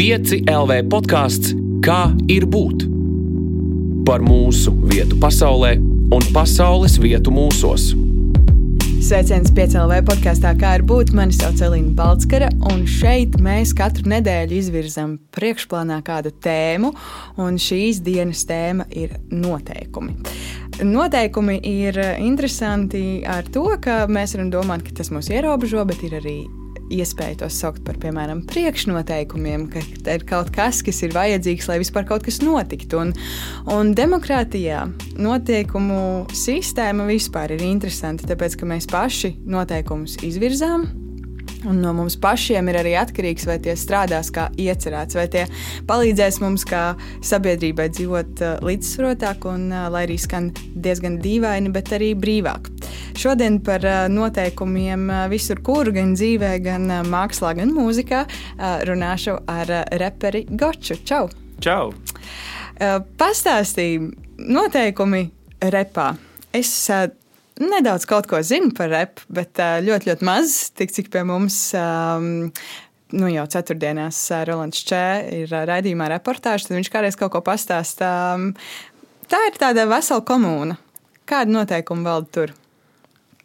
[0.00, 1.50] 5 LV podkāsts
[1.84, 2.86] Kā ir būt?
[4.08, 5.74] Par mūsu vietu pasaulē
[6.16, 7.90] un pasaules vietu mūsos.
[9.04, 11.12] Sveiciens piecēlē podkāstā, kā ir būt.
[11.12, 16.94] Mani sauc Elīna Balskara, un šeit mēs katru nedēļu izvirzam priekšplānā kādu tēmu,
[17.44, 20.16] un šīs dienas tēma ir noteikumi.
[20.80, 26.16] Noteikumi ir interesanti ar to, ka mēs varam domāt, ka tas mūs ierobežo, bet ir
[26.22, 26.38] arī
[26.90, 29.82] iespēja tos saukt par, piemēram, priekšnoteikumiem, ka
[30.14, 33.00] ir kaut kas, kas ir vajadzīgs, lai vispār kaut kas notiktu.
[33.00, 33.14] Un,
[33.72, 34.86] un demokrātijā
[35.20, 36.00] noteikumu
[36.36, 40.88] sistēma vispār ir interesanta, tāpēc ka mēs paši noteikumus izvirzām
[41.68, 45.42] Un no mums pašiem ir arī atkarīgs, vai tie strādās kā iecerēts, vai tie
[45.88, 46.94] palīdzēs mums kā
[47.26, 52.70] sabiedrībai dzīvot uh, līdzsvarotāk un, uh, lai arī skan diezgan dīvaini, bet arī brīvāk.
[53.20, 58.24] Šodien par uh, noteikumiem visur, kur gan dzīvē, gan mākslā, gan mūzikā
[58.88, 60.96] runāšu ar reperi Goču.
[61.04, 61.28] Čau!
[61.60, 61.90] Čau!
[63.20, 64.08] Pastāstīja
[64.40, 65.26] noteikumi
[65.60, 66.14] repā.
[66.56, 66.72] Es
[67.60, 71.58] nedaudz kaut ko zinu par repu, bet ļoti, ļoti maz, tik cik pie mums.
[71.76, 72.50] Um,
[73.14, 75.04] nu, jau ceturtdienās Rolands Čē
[75.42, 78.12] ir raidījumā reportāžs, tad viņš kādreiz kaut ko pastāstā.
[79.30, 80.78] Tā ir tāda vesela komūna.
[81.30, 82.52] Kāda noteikuma valda tur?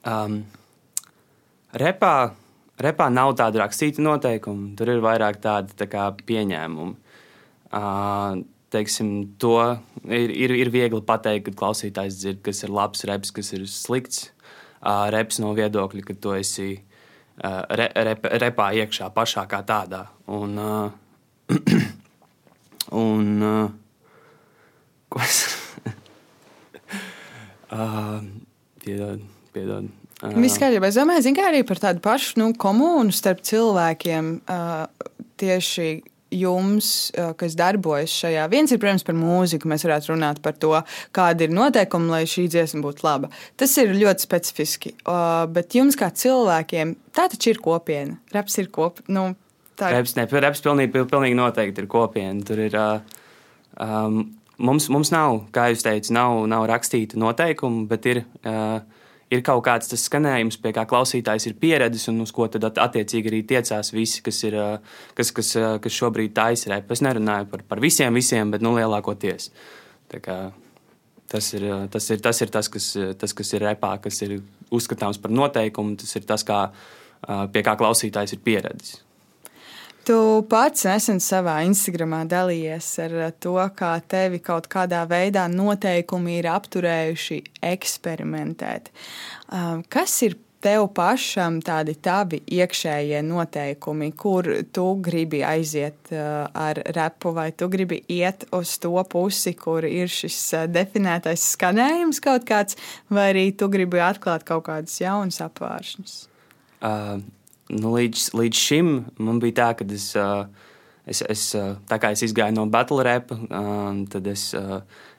[0.05, 0.39] Um,
[1.77, 2.15] repā,
[2.81, 4.71] repā nav tāda rakstīta noteikuma.
[4.77, 6.95] Tur ir vairāk tādi tā kā, pieņēmumi.
[7.75, 8.41] Uh,
[8.75, 9.55] teiksim, to
[10.03, 14.29] ir, ir, ir viegli pateikt, kad klausītājs dzird, kas ir labs reps, kas ir slikts
[14.85, 20.05] uh, reps no viedokļa, ka tu esi uh, re, rep, repā iekšā pašā kā tādā.
[20.31, 21.51] Un, uh,
[23.05, 23.69] un uh,
[25.11, 25.43] ko es.
[27.75, 28.19] uh,
[28.83, 29.23] piedod,
[29.55, 29.91] piedod.
[30.23, 30.89] Uh, Viss kārtībā.
[30.89, 34.85] Es domāju, ka arī par tādu pašu nu, komunu starp cilvēkiem uh,
[35.39, 35.89] tieši
[36.35, 36.89] jums,
[37.39, 38.45] kas darbojas šajā?
[38.51, 39.69] Viens ir, protams, par mūziku.
[39.71, 40.73] Mēs varētu runāt par to,
[41.15, 43.31] kāda ir noteikuma, lai šī dziesma būtu laba.
[43.59, 44.93] Tas ir ļoti specifiski.
[45.55, 48.19] Bet jums, kā cilvēkiem, tā taču ir kopiena.
[48.35, 49.11] Reps ir kopiena.
[49.15, 49.27] Nu,
[49.79, 49.99] tā ir.
[49.99, 52.45] Reps, ne, reps pilnīgi, pilnīgi noteikti ir kopiena.
[52.47, 52.81] Tur ir.
[53.81, 54.21] Um,
[54.57, 58.25] mums, mums nav, kā jūs teicāt, nav, nav rakstīta noteikuma, bet ir.
[58.43, 58.83] Uh,
[59.33, 63.31] ir kaut kāds tas skanējums, pie kā klausītājs ir pieredzis un uz ko tad attiecīgi
[63.31, 64.57] arī tiecās visi, kas, ir,
[65.17, 66.93] kas, kas, kas šobrīd taisa repu.
[66.95, 69.49] Es nerunāju par, par visiem, visiem, bet nu, lielākoties.
[70.11, 74.37] Tas ir tas, ir, tas, ir tas, kas, tas, kas ir repā, kas ir
[74.73, 75.97] uzskatāms par noteikumu.
[76.01, 76.67] Tas ir tas, kā,
[77.25, 79.04] pie kā klausītājs ir pieredzis.
[80.05, 86.49] Tu pats nesen savā Instagramā dalījies ar to, kā tevi kaut kādā veidā noteikumi ir
[86.51, 88.91] apturējuši eksperimentēt.
[89.49, 96.83] Um, kas ir tev pašam tādi tavi iekšējie noteikumi, kur tu gribi aiziet uh, ar
[96.97, 102.45] repu, vai tu gribi iet uz to pusi, kur ir šis uh, definētais skanējums kaut
[102.45, 102.77] kāds,
[103.09, 106.15] vai arī tu gribi atklāt kaut kādus jaunus apvāršņus?
[106.85, 107.25] Uh,
[107.73, 110.11] nu, līdz, līdz šim man bija tā, ka es,
[111.05, 113.33] es, es, es izgāju no battle rap,
[114.11, 114.51] tad es,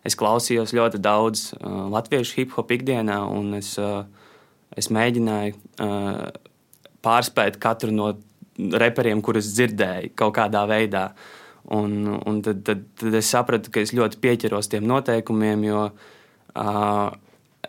[0.07, 3.75] es klausījos ļoti daudz latviešu hip hop ikdienā, un es,
[4.77, 5.57] es mēģināju
[7.07, 8.13] pārspēt katru no
[8.57, 11.11] reperiem, kurus dzirdēju kaut kādā veidā.
[11.75, 17.09] Un, un tad, tad, tad es sapratu, ka es ļoti pieķeros tiem noteikumiem, jo uh,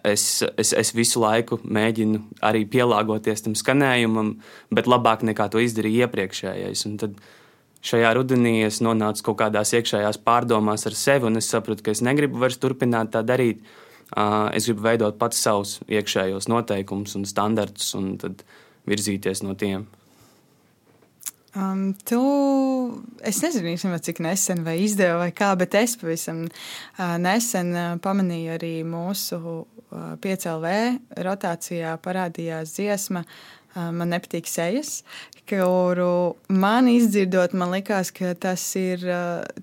[0.04, 4.36] es, es, es visu laiku mēģinu arī pielāgoties tam skanējumam,
[4.74, 6.86] bet labāk nekā to izdarīja iepriekšējais.
[6.90, 7.18] Un tad
[7.88, 12.04] šajā rudenī es nonācu kaut kādās iekšējās pārdomās ar sevi, un es sapratu, ka es
[12.06, 13.62] negribu vairs turpināt tā darīt.
[14.56, 18.46] Es gribu veidot pats savus iekšējos noteikumus un standartus, un tad
[18.88, 19.84] virzīties no tiem.
[21.58, 22.20] Um, tu,
[23.26, 27.88] es nezinu, īstenībā, cik nesen vai izdeva vai kā, bet es pavisam uh, nesen uh,
[28.04, 30.76] pamanīju arī mūsu uh, 5LV
[31.26, 35.04] rotācijā parādījās dziesma uh, Man nepatīk sejas,
[35.48, 39.04] kuru man izdzirdot, man likās, ka tas ir,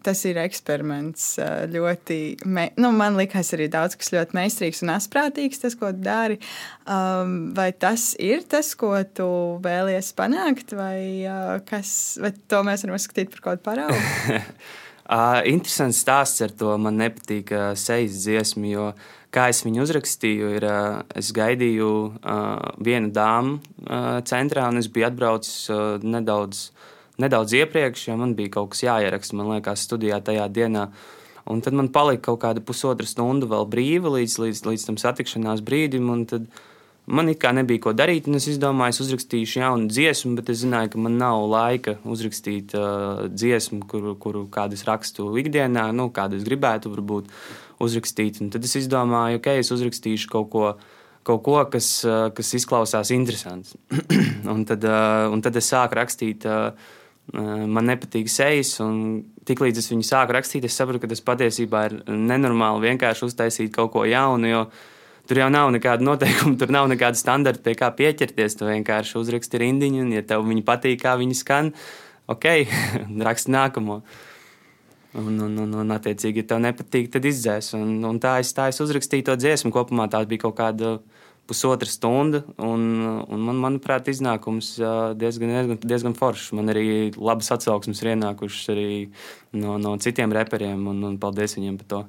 [0.04, 1.26] tas ir eksperiments.
[1.72, 2.18] Ļoti,
[2.48, 6.38] me, nu, man likās arī daudz kas ļoti meistarīgs un asprātīgs, tas, ko dari.
[6.84, 9.28] Um, vai tas ir tas, ko tu
[9.64, 11.26] vēlies panākt, vai,
[11.68, 14.38] kas, vai to mēs varam uzskatīt par kaut kādu paraugu?
[15.08, 18.88] uh, interesants stāsts ar to man nepatīk uh, sejas dziesmu, jo
[19.34, 20.66] kā es viņu uzrakstīju, ir,
[21.18, 21.90] es gaidīju
[22.86, 23.58] vienu dāmu
[24.28, 25.68] centrā, un es biju atbraucis
[26.04, 26.68] nedaudz,
[27.22, 30.88] nedaudz iepriekš, jo man bija kaut kas jāieraksta, man liekas, studijā tajā dienā.
[31.50, 35.60] Un tad man palika kaut kāda pusotra stunda vēl brīva līdz, līdz, līdz tam satikšanās
[35.66, 36.08] brīdim,
[37.04, 40.62] Man it kā nebija ko darīt, un es izdomāju, es uzrakstīšu jaunu dziesmu, bet es
[40.62, 46.08] zināju, ka man nav laika uzrakstīt uh, dziesmu, kuru, kuru kādu es rakstu ikdienā, nu,
[46.16, 47.28] kādu es gribētu varbūt
[47.84, 48.40] uzrakstīt.
[48.42, 50.72] Un tad es izdomāju, okay, es uzrakstīšu kaut ko,
[51.26, 53.76] kaut ko kas, uh, kas izklausās interesants.
[54.54, 56.48] un, tad, uh, un tad es sāku rakstīt.
[56.48, 56.92] Uh,
[57.32, 61.94] man nepatīk sejas, un tiklīdz es viņu sāku rakstīt, es sapratu, ka tas patiesībā ir
[62.04, 64.50] nenormāli vienkārši uztaisīt kaut ko jaunu.
[64.50, 64.66] Jo
[65.24, 68.58] Tur jau nav nekāda noteikuma, tur nav nekāda standarta, pie kā pieķerties.
[68.60, 71.72] Tu vienkārši uzraksti rindiņu, un, ja tev viņa patīk, kā viņa skan,
[72.32, 72.48] ok,
[73.28, 74.02] raksti nākamo.
[75.14, 77.70] Un, un, un, un attiecīgi, ja tev nepatīk, tad izdzēs.
[77.78, 79.70] Un, un tā es, tā es uzrakstīju to dziesmu.
[79.74, 80.96] Kopumā tā bija kaut kāda
[81.46, 82.42] pusotra stunda.
[82.58, 82.82] Un,
[83.22, 84.74] un man, manuprāt, iznākums
[85.20, 86.50] diezgan, diezgan, diezgan foršs.
[86.58, 88.88] Man arī labas atsauksmes ir ienākušas arī
[89.54, 92.04] no, no citiem reperiem, un, un paldies viņiem par to.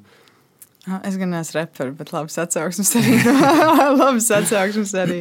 [0.86, 3.16] Es gan neesmu reperis, bet labs atsauksmes arī,
[4.02, 5.18] labs atsauksmes arī,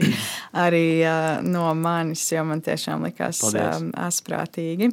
[0.61, 4.91] arī uh, no manis, jo man tiešām likās um, asprātīgi.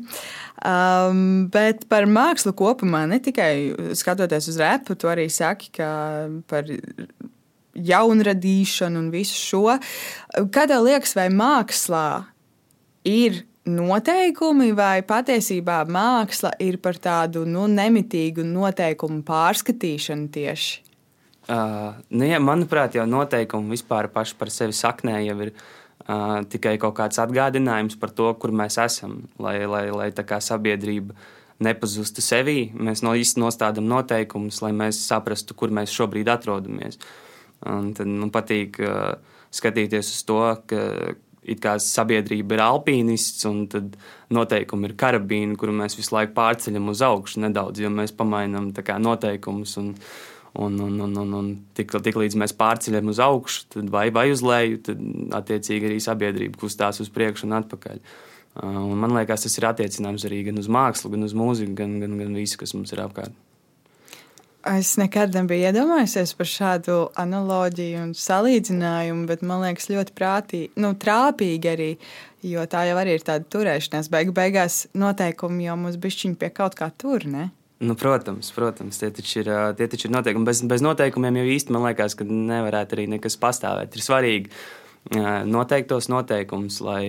[0.63, 3.51] Um, bet par mākslu kopumā, ne tikai
[3.99, 5.91] skatoties uz repu, tu arī saki, ka
[6.47, 6.71] par
[7.75, 9.77] jaunradīšanu un visu šo.
[10.55, 12.07] Kā tev liekas, vai mākslā
[13.07, 20.81] ir noteikumi, vai patiesībā māksla ir par tādu nu, nemitīgu noteikumu pārskatīšanu tieši?
[21.51, 26.77] Uh, nu, ja, manuprāt, jau noteikumi vispār paši par sevi saknē jau ir uh, tikai
[26.81, 31.17] kaut kāds atgādinājums par to, kur mēs esam, lai, lai, lai tā kā sabiedrība
[31.61, 32.69] nepazustu sevī.
[32.73, 37.01] Mēs no īsti nostādām noteikumus, lai mēs saprastu, kur mēs šobrīd atrodamies.
[37.69, 39.17] Un tad man patīk uh,
[39.53, 40.85] skatīties uz to, ka
[41.41, 43.95] it kā sabiedrība ir alpīnists, un tad
[44.33, 48.71] noteikumi ir karabīni, kuru mēs visu laiku pārceļam uz augšu nedaudz, jo mēs pamainām
[49.01, 49.77] noteikumus.
[49.81, 49.93] Un,
[50.53, 54.29] un, un, un, un, un tik, tik līdz mēs pārceļam uz augšu, tad vai, vai
[54.33, 55.05] uz leju, tad
[55.41, 58.03] attiecīgi arī sabiedrība kustās uz priekšu un atpakaļ.
[58.51, 62.01] Uh, un man liekas, tas ir attiecināms arī gan uz mākslu, gan uz mūziku, gan,
[62.03, 63.37] gan, gan visu, kas mums ir apkārt.
[64.67, 70.91] Es nekad nebiju iedomājies par šādu analoģiju un salīdzinājumu, bet man liekas, ļoti prātīgi, nu,
[71.01, 71.89] trāpīgi arī.
[72.45, 74.09] Jo tā jau arī ir tāda turēšanās.
[74.13, 77.25] Beigu, beigās noteikumi jau mums bišķiņi pie kaut kā tur.
[77.29, 77.49] Ne?
[77.81, 80.45] Nu, protams, protams, tie taču ir, tie taču ir noteikumi.
[80.49, 83.97] Bez, bez noteikumiem jau īsti man liekas, ka nevarētu arī nekas pastāvēt.
[83.97, 87.05] Ir svarīgi noteikt tos noteikumus, lai,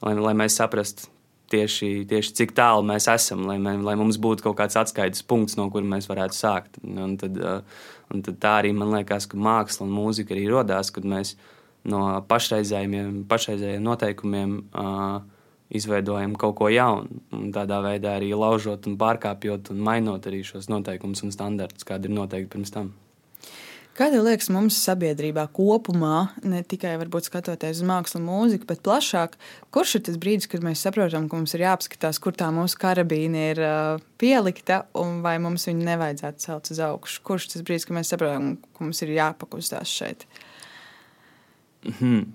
[0.00, 1.11] lai, lai mēs saprastu,
[1.52, 5.58] tieši, tieši cik tālu mēs esam, lai, mē, lai mums būtu kaut kāds atskaites punkts,
[5.60, 6.80] no kura mēs varētu sākt.
[6.82, 7.38] Un tad,
[8.12, 11.36] un tad tā arī man liekas, ka māksla un mūzika arī radās, kad mēs
[11.88, 15.22] no pašreizējiem, pašreizējiem noteikumiem uh,
[15.72, 17.22] izveidojam kaut ko jaunu.
[17.34, 22.10] Un tādā veidā arī laužot un pārkāpjot un mainot arī šos noteikumus un standartus, kādi
[22.10, 22.92] ir noteikti pirms tam.
[23.92, 29.34] Kāda liekas mums sabiedrībā kopumā, ne tikai varbūt skatoties uz mākslu mūziku, bet plašāk,
[29.74, 33.42] kurš ir tas brīdis, kad mēs saprotam, ka mums ir jāapskatās, kur tā mūsu karabīna
[33.50, 37.20] ir uh, pielikta un vai mums viņu nevajadzētu celt uz augšu?
[37.28, 40.24] Kurš tas brīdis, kad mēs saprotam, ka mums ir jāpakustās šeit?
[41.98, 42.30] Hmm.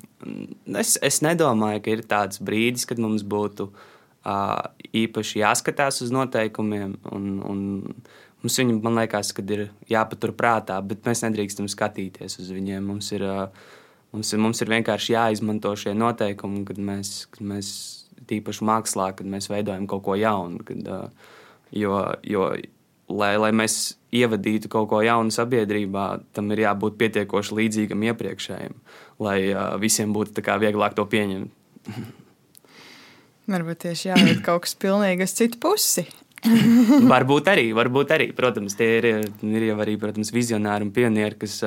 [0.77, 4.61] Es, es nedomāju, ka ir tāds brīdis, kad mums būtu uh,
[4.93, 7.67] īpaši jāskatās uz noteikumiem un, un
[8.43, 12.85] Mums viņi, man liekas, ir jāpatur prātā, bet mēs nedrīkstam skatīties uz viņiem.
[12.85, 13.25] Mums ir,
[14.13, 17.71] mums ir, mums ir vienkārši jāizmanto šie noteikumi, kad mēs, kad mēs
[18.29, 20.61] tīpaši mākslā, kad mēs veidojam kaut ko jaunu.
[20.67, 20.85] Kad,
[21.73, 22.51] jo, jo,
[23.09, 26.05] lai, lai mēs ievadītu kaut ko jaunu sabiedrībā,
[26.37, 28.77] tam ir jābūt pietiekoši līdzīgam iepriekšējam,
[29.23, 29.39] lai
[29.81, 31.51] visiem būtu vieglāk to pieņemt.
[33.47, 36.03] Varbūt tieši jāiet kaut kas pilnīgi uz citu pusi.
[37.13, 38.29] varbūt arī, varbūt arī.
[38.37, 39.09] Protams, tie ir,
[39.41, 41.59] ir jau arī protams, vizionāri un pionieri, kas,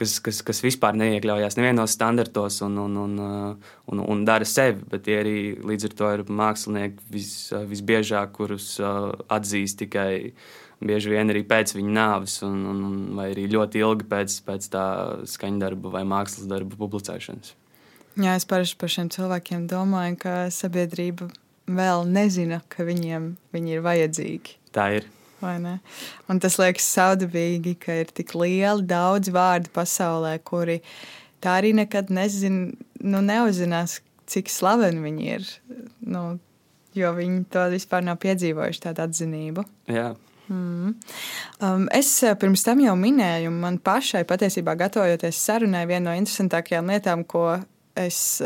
[0.00, 3.14] kas, kas, kas vispār neiekļaujas nevienos standartos un, un, un,
[3.92, 4.82] un, un dara sevi.
[4.90, 7.32] Bet tie arī līdz ar to ir mākslinieki vis,
[7.70, 10.14] visbiežāk, kurus atzīst tikai
[10.84, 14.86] bieži vien arī pēc viņa nāves, un, un, vai arī ļoti ilgi pēc, pēc tā
[15.30, 17.54] skaņdarba vai mākslas darba publicēšanas.
[18.20, 21.30] Jā, es parasti par šiem cilvēkiem domāju, ka sabiedrība
[21.66, 24.56] vēl nezina, ka viņiem viņi ir vajadzīgi.
[24.74, 25.10] Tā ir.
[25.44, 30.78] Un tas liekas saudabīgi, ka ir tik lieli daudz vārdu pasaulē, kuri
[31.44, 33.98] tā arī nekad nezin, nu, neuzzinās,
[34.30, 35.50] cik slaveni viņi ir.
[36.00, 36.24] Nu,
[36.96, 39.66] jo viņi to vispār nav piedzīvojuši, tādu atzinību.
[39.92, 40.14] Jā.
[40.48, 40.96] Mm.
[41.64, 46.92] Um, es eh, pirms tam jau minēju, man pašai patiesībā gatavojoties sarunai, viena no interesantākajām
[46.92, 47.46] lietām, ko
[47.96, 48.42] es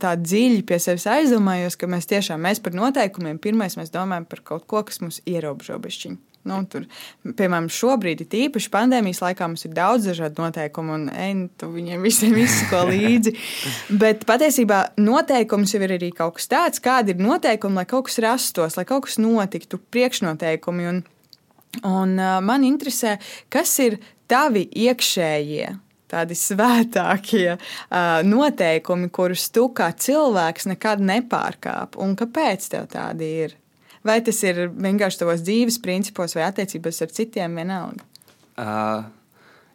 [0.00, 4.68] tā dziļi pie sevis aizdomājos, ka mēs tiešām mēs par noteikumiem pirmais domājam par kaut
[4.70, 6.20] ko, kas mums ierobežo bišķiņu.
[6.44, 6.84] Nu, tur,
[7.24, 11.70] piemēram, šobrīd ir īpaši pandēmijas laikā mums ir daudz dažādu noteikumu, un ej, nu, tu
[11.72, 13.32] viņiem visiem izsako līdzi.
[14.02, 18.20] Bet patiesībā noteikums jau ir arī kaut kas tāds, kādi ir noteikumi, lai kaut kas
[18.24, 20.90] rastos, lai kaut kas notiktu, priekšnoteikumi.
[20.90, 21.00] Un,
[21.88, 22.14] un
[22.44, 23.16] man interesē,
[23.48, 23.96] kas ir
[24.28, 25.72] tavi iekšējie
[26.14, 27.58] tādi svētākie
[28.24, 31.98] noteikumi, kurus tu kā cilvēks nekad nepārkāp.
[32.00, 33.58] Un kāpēc tev tādi ir?
[34.04, 38.04] Vai tas ir vienkārši tavos dzīves principos vai attiecībās ar citiem vienalga?
[38.60, 39.06] Uh,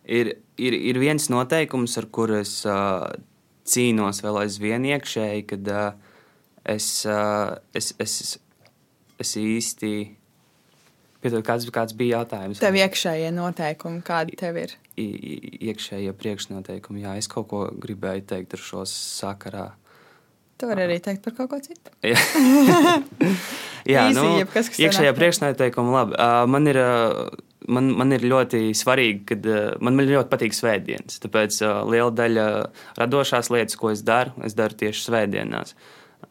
[0.06, 3.10] ir, ir, ir viens noteikums, ar kuru es uh,
[3.66, 5.90] cīnos vēl aizvien iekšēji, kad uh,
[6.62, 8.38] es, uh, es, es,
[9.20, 9.94] es īsti.
[11.20, 12.62] Piedod, kāds, kāds bija jautājums?
[12.62, 14.78] Tev iekšējie noteikumi, kādi tev ir?
[15.00, 17.04] iekšējie priekšnoteikumi.
[17.06, 19.68] Jā, es kaut ko gribēju teikt ar šo sakarā.
[20.60, 21.94] Tu vari arī teikt par kaut ko citu.
[23.94, 26.18] Jā, Easy, nu, jebkas, iekšējā priekšnoteikuma labi.
[26.18, 26.82] Uh, man ir.
[26.84, 31.22] Uh, man, man ir ļoti svarīgi, ka uh, man, man ļoti patīk svētdienas.
[31.24, 32.50] Tāpēc uh, liela daļa
[33.00, 35.76] radošās lietas, ko es daru, es daru tieši svētdienās.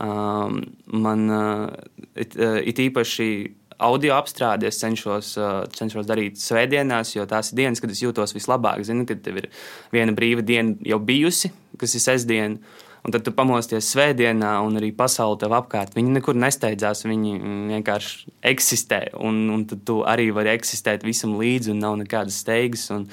[0.05, 0.61] Um,
[0.93, 1.71] man uh,
[2.13, 3.31] it, uh, it īpaši
[3.79, 8.35] audio apstrādi es cenšos, uh, cenšos darīt svētdienās, jo tās ir dienas, kad es jūtos
[8.37, 8.83] vislabāk.
[8.87, 9.49] Zinu, kad tev ir
[9.95, 12.77] viena brīva diena jau bijusi, kas ir sestdiena.
[13.07, 15.95] Un tad tu pamosties svētdienā, un arī pasaule tev apkārt.
[15.97, 17.37] Viņi nekur nesteidzās, viņi
[17.71, 18.99] vienkārši eksistē.
[19.25, 22.89] Un, un tad tu arī vari eksistēt visam līdzi, un nav nekādas steigas.
[22.93, 23.07] Un,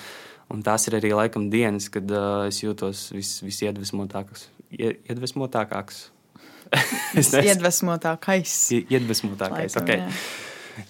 [0.51, 4.50] un tās ir arī laikam dienas, kad uh, es jūtos vis, visiedvesmotākāks.
[4.74, 6.01] Iedvesmotākāks.
[7.22, 8.57] es nezinu, iedvesmotākais.
[8.89, 9.77] Iedvesmotākais.
[9.77, 10.01] Laikam, okay.
[10.01, 10.45] jā.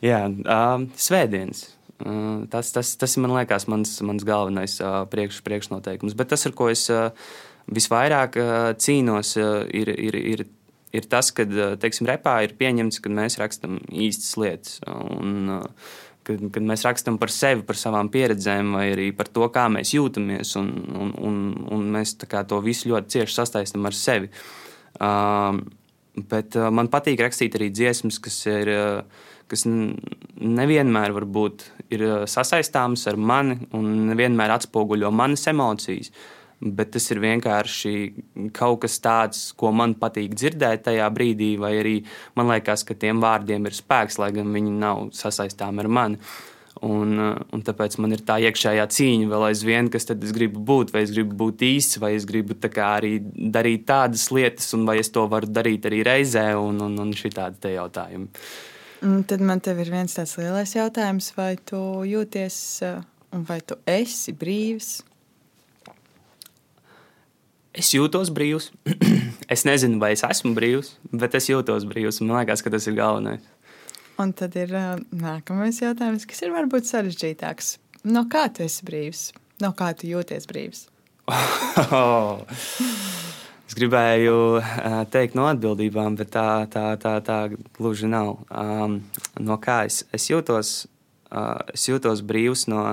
[0.05, 1.67] Jā, um, svētdienas.
[1.95, 6.15] Uh, tas, tas, tas man liekas, mans, mans galvenais uh, priekš, priekšnoteikums.
[6.17, 7.11] Bet tas, ar ko es uh,
[7.71, 10.43] visvairāk uh, cīnos, uh, ir, ir, ir,
[10.95, 11.45] ir tas, ka,
[11.79, 14.81] teiksim, repā ir pieņemts, ka mēs rakstam īstas lietas.
[14.91, 15.93] Un, uh,
[16.27, 19.93] kad, kad mēs rakstām par sevi, par savām pieredzēm, vai arī par to, kā mēs
[19.95, 21.39] jūtamies, un, un, un,
[21.77, 24.31] un mēs to visu ļoti cieši sasaistām ar sevi.
[24.95, 25.61] Uh,
[26.27, 28.73] bet uh, man patīk rakstīt arī dziesmas, kas ir.
[28.75, 36.11] Uh, kas nevienmēr varbūt ir sasaistāms ar mani un nevienmēr atspoguļo manas emocijas.
[36.65, 37.91] Bet tas ir vienkārši
[38.55, 41.95] kaut kas tāds, ko man patīk dzirdēt tajā brīdī, vai arī
[42.39, 46.21] man liekas, ka tiem vārdiem ir spēks, lai gan viņi nav sasaistāmi ar mani.
[46.83, 47.19] Un,
[47.55, 51.05] un tāpēc man ir tā iekšējā cīņa vēl aizvien, kas tad es gribu būt, vai
[51.05, 55.23] es gribu būt īsts, vai es gribu arī darīt tādas lietas, un vai es to
[55.31, 58.27] varu darīt arī reizē, un, un, un šī tāda jautājuma.
[59.03, 63.01] Un tad man te ir viens tāds lielais jautājums, vai tu jūties, eh,
[63.35, 65.03] un vai tu esi brīvs?
[67.75, 68.69] Es jūtos brīvs.
[69.53, 72.21] es nezinu, vai es esmu brīvs, bet es jūtos brīvs.
[72.23, 73.43] Man liekas, ka tas ir galvenais.
[74.21, 77.75] Un tad ir uh, nākamais jautājums, kas ir varbūt sarežģītāks.
[78.07, 79.27] No kā tu esi brīvs?
[79.59, 80.87] No kā tu jūties brīvs?
[83.65, 87.37] Es gribēju uh, teikt no atbildībām, bet tā, tā, tā, tā
[87.77, 88.43] gluži nav.
[88.53, 88.99] Um,
[89.41, 90.75] no kā es, es, jūtos,
[91.31, 92.83] uh, es jūtos brīvs no.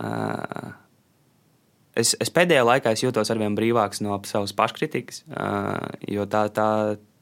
[0.00, 0.70] Uh,
[2.00, 5.76] es, es pēdējā laikā es jūtos arvien brīvāks no savas paškritikas, uh,
[6.08, 6.70] jo tā, tā,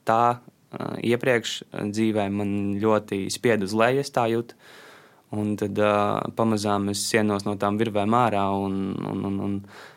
[0.07, 1.59] tā uh, iepriekš
[1.91, 4.55] dzīvē man ļoti spieda uz leju, es tā jūtu.
[5.33, 8.75] Un tad uh, pamazām es sienos no tām virvēm ārā un,
[9.09, 9.55] un, un, un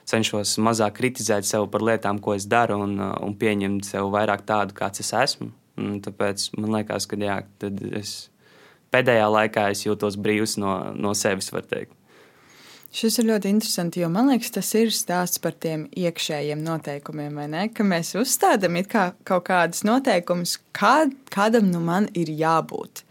[0.07, 4.77] cenšos mazāk kritizēt sevi par lietām, ko es daru, un, un pieņemt sevi vairāk tādu,
[4.77, 5.49] kāds es esmu.
[5.81, 7.41] Un tāpēc man liekas, ka jā,
[7.99, 8.15] es
[8.95, 11.91] pēdējā laikā es jūtos brīvs no, no sevis, var teikt.
[12.95, 17.47] Šis ir ļoti interesants, jo man liekas, tas ir stāsts par tiem iekšējiem noteikumiem, vai
[17.51, 17.63] ne?
[17.75, 23.01] Ka mēs uzstādām kā kaut kādus noteikumus, kā, kādam nu man ir jābūt.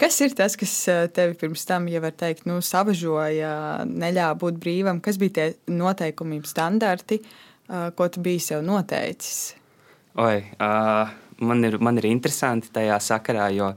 [0.00, 4.62] Kas ir tas, kas eh, tevi pirms tam, ja var teikt, nu, savažoja, neļāva būt
[4.62, 5.02] brīvam?
[5.04, 9.52] Kas bija tie noteikumi, standarti, eh, ko tu biji sev noteicis?
[10.16, 11.12] Oi, uh,
[11.44, 13.74] man, ir, man ir interesanti tajā sakarā, jo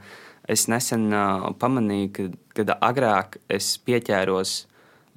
[0.47, 4.68] es nesen uh, pamanīju, ka, kad agrāk es pieķēros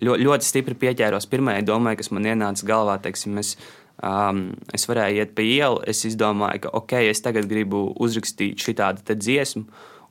[0.02, 2.98] ļoti, ļoti stipri pieķēros pirmajai domai, kas man ienāca galvā.
[3.02, 3.54] Teiksim, es,
[4.02, 9.16] um, es varēju iet pa ielu, es izdomāju, ka ok, es tagad gribu uzrakstīt šādu
[9.16, 9.66] dziesmu.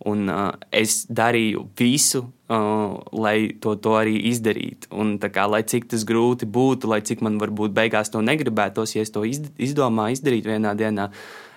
[0.09, 4.89] Un uh, es darīju visu, uh, lai to, to arī izdarītu.
[4.97, 9.05] Un, kā, lai cik tas grūti būtu, lai cik man varbūt beigās to negribētos, ja
[9.05, 11.11] es to izdomāju izdarīt vienā dienā,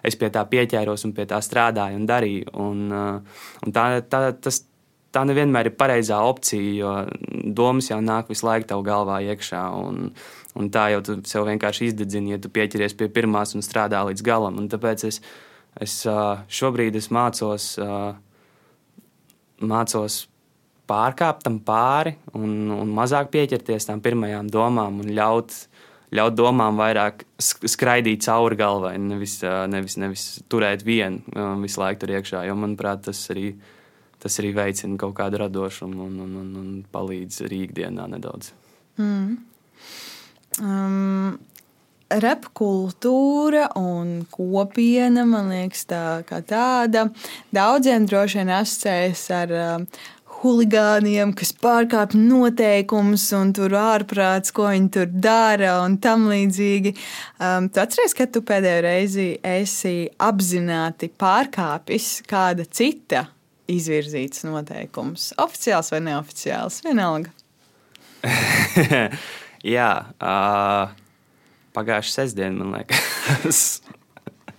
[0.04, 2.52] es pie tā pieķēros un pie tā strādāju un darīju.
[2.66, 4.60] Un, uh, un tā, tā, tas,
[5.14, 6.92] tā nevienmēr ir pareizā opcija, jo
[7.56, 9.62] domas jau nāk visu laiku tev galvā iekšā.
[9.78, 10.10] Un,
[10.58, 14.26] un tā jau tu sev vienkārši izdedzini, ja tu pieķeries pie pirmās un strādā līdz
[14.26, 14.60] galam.
[14.60, 15.20] Un tāpēc es,
[15.82, 15.96] es
[16.58, 17.72] šobrīd es mācos,
[19.62, 20.24] mācos
[20.90, 25.54] pārkāpt tam pāri un, un mazāk pieķerties tam pirmajām domām un ļaut,
[26.14, 29.38] ļaut domām vairāk skraidīt cauri galvai, nevis,
[29.72, 31.24] nevis, nevis turēt vienu
[31.62, 32.44] visu laiku tur iekšā.
[32.48, 33.54] Jo, manuprāt, tas arī,
[34.24, 38.54] tas arī veicina kaut kādu radošumu un, un, un, un palīdz rīkdienā nedaudz.
[38.96, 39.34] Mm.
[40.64, 41.34] Um,
[42.14, 47.08] repkultūra un kopiena, man liekas, tā kā tāda.
[47.54, 50.04] Daudziem droši vien asociējas ar uh,
[50.44, 56.94] huligāniem, kas pārkāpj noteikumus un tur ārprāts, ko viņi tur dara un tam līdzīgi.
[57.40, 63.26] Um, tu atceries, kad tu pēdējo reizi esi apzināti pārkāpis kāda cita
[63.70, 65.32] izvirzīts noteikums?
[65.40, 66.80] Oficiāls vai neoficiāls?
[66.84, 67.32] Vienalga.
[69.74, 69.90] Jā,
[70.20, 70.92] uh,
[71.76, 73.60] pagājušā sestdiena, man liekas.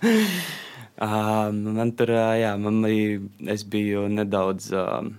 [1.04, 2.82] uh, man tur, uh, jā, man
[3.54, 4.72] es biju nedaudz.
[4.74, 5.12] Uh,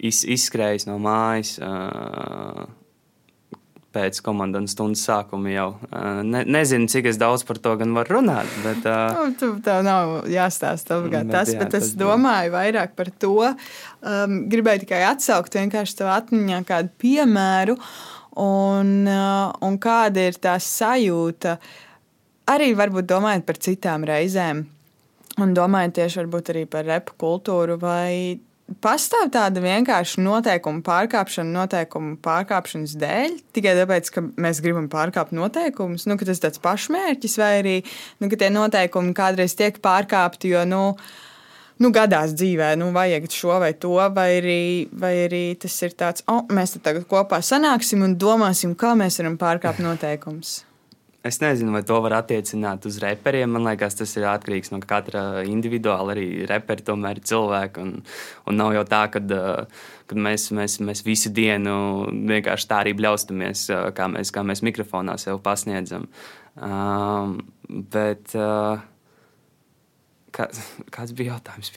[0.00, 1.56] iz, izskrējis no mājas
[3.94, 5.68] pēc komandas stundas sākuma jau.
[6.26, 8.50] Ne, nezinu, cik daudz par to gan var runāt.
[8.64, 13.36] Bet, nu, tu, tev nav jāstāsta obligāti tas, jā, bet es domāju vairāk par to.
[14.00, 17.76] Um, gribēju tikai atsaukt vienkārši tev atmiņā kādu piemēru
[18.40, 21.56] un, uh, un kāda ir tā sajūta.
[22.50, 24.64] Arī varbūt domājot par citām reizēm.
[25.40, 28.38] Un domājot tieši arī par repu kultūru, vai
[28.78, 36.06] pastāv tāda vienkārša noteikuma pārkāpšana, noteikuma pārkāpšanas dēļ, tikai tāpēc, ka mēs gribam pārkāpt noteikumus,
[36.06, 37.74] nu, tas ir tāds pašmērķis, vai arī
[38.22, 40.82] nu, tie noteikumi kādreiz tiek pārkāpti, jo nu,
[41.82, 44.62] nu, gadās dzīvē, nu, vajag šo vai to, vai arī,
[44.92, 49.40] vai arī tas ir tāds, oh, mēs tagad kopā sanāksim un domāsim, kā mēs varam
[49.40, 50.60] pārkāpt noteikumus.
[51.20, 53.50] Es nezinu, vai to var attiecināt uz reperiem.
[53.52, 56.14] Man liekas, tas ir atkarīgs no katra individuāla.
[56.14, 57.82] Arī reperi tomēr ir cilvēki.
[57.84, 58.06] Un,
[58.48, 59.20] un nav jau tā, ka
[60.16, 61.74] mēs, mēs, mēs visu dienu
[62.08, 66.08] vienkārši tā arī bļaustamies, kā mēs, kā mēs mikrofonā sev pasniedzam.
[66.56, 67.36] Um,
[67.68, 68.80] bet, uh,
[70.40, 70.46] Kā,
[70.94, 71.70] kāds bija jautājums?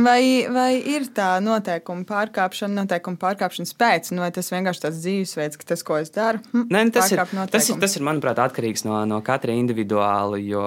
[0.00, 5.60] Vai, vai ir tā noteikuma pārkāpšana, noteikuma pārkāpšanas pēc, nu, vai tas vienkārši tāds dzīvesveids,
[5.60, 7.20] ka tas, ko es daru, hm, Nē, nu, tas, ir,
[7.52, 10.44] tas, ir, tas ir, manuprāt, atkarīgs no, no katra individuāli.
[10.48, 10.66] Jo,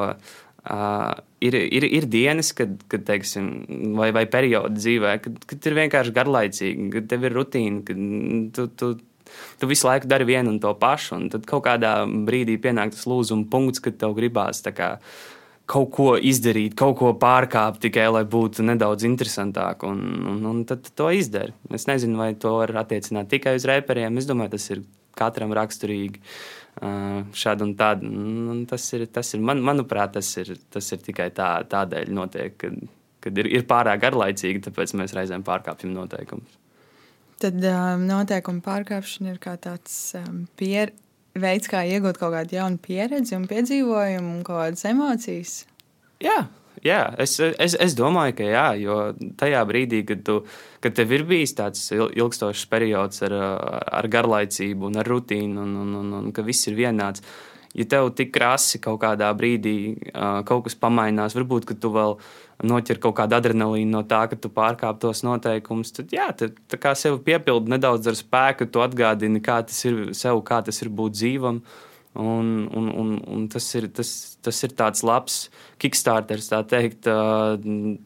[0.64, 1.10] Uh,
[1.44, 3.50] ir, ir, ir dienas, kad, kad teiksim,
[3.98, 8.00] vai, vai periodi dzīvē, kad, kad ir vienkārši garlaicīgi, kad tev ir rutīna, kad
[8.56, 8.94] tu, tu,
[9.60, 11.18] tu visu laiku dari vienu un to pašu.
[11.18, 14.94] Un tad kaut kādā brīdī pienāk tas lūzuma punkts, kad tev gribās kā,
[15.70, 19.86] kaut ko izdarīt, kaut ko pārkāpt, tikai lai būtu nedaudz interesantāk.
[19.88, 20.02] Un,
[20.34, 21.54] un, un tad to izdara.
[21.74, 24.20] Es nezinu, vai to var attiecināt tikai uz reperiem.
[24.20, 24.84] Es domāju, tas ir
[25.20, 26.20] katram raksturīgi.
[27.44, 28.10] Šādi un tādi.
[28.10, 32.58] Un tas ir, tas ir man, manuprāt, tas ir, tas ir tikai tā, tādēļ, notiek,
[32.60, 32.82] kad,
[33.24, 36.60] kad ir, ir pārāk garlaicīgi, tāpēc mēs reizēm pārkāpjam noteikumus.
[37.44, 40.94] Tad um, noteikuma pārkāpšana ir kā tāds um, pier,
[41.40, 45.64] veids, kā iegūt kaut kādu jaunu pieredzi un piedzīvojumu un kādas emocijas.
[46.24, 46.44] Jā,
[46.86, 48.98] jā es, es, es domāju, ka jā, jo
[49.40, 50.42] tajā brīdī, kad, tu,
[50.84, 53.38] kad tev ir bijis tāds ilgstošs periods ar,
[54.02, 57.26] ar garlaicību un ar rutīnu, un, un, un, un ka viss ir vienāds,
[57.74, 59.78] ja tev tik krasi kaut kādā brīdī
[60.46, 62.20] kaut kas pamainās, varbūt tu vēl
[62.68, 66.80] noķer kaut kādu adrenalīnu no tā, ka tu pārkāp tos noteikumus, tad jā, tad, tā
[66.82, 70.92] kā sev piepildi nedaudz ar spēku, tu atgādini, kā tas ir sev, kā tas ir
[70.94, 71.64] būt dzīvam.
[72.14, 74.10] Un, un, un, un tas, ir, tas,
[74.46, 75.48] tas ir tāds labs
[75.82, 77.10] kickstarters, tā teikt,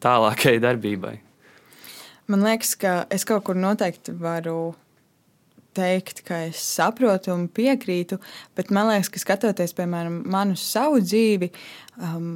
[0.00, 1.18] tālākajai darbībai.
[2.32, 4.72] Man liekas, ka es kaut kur noteikti varu
[5.76, 8.18] teikt, ka es saprotu un piekrītu,
[8.56, 11.50] bet man liekas, ka skatoties, piemēram, manu savu dzīvi,
[12.00, 12.32] um,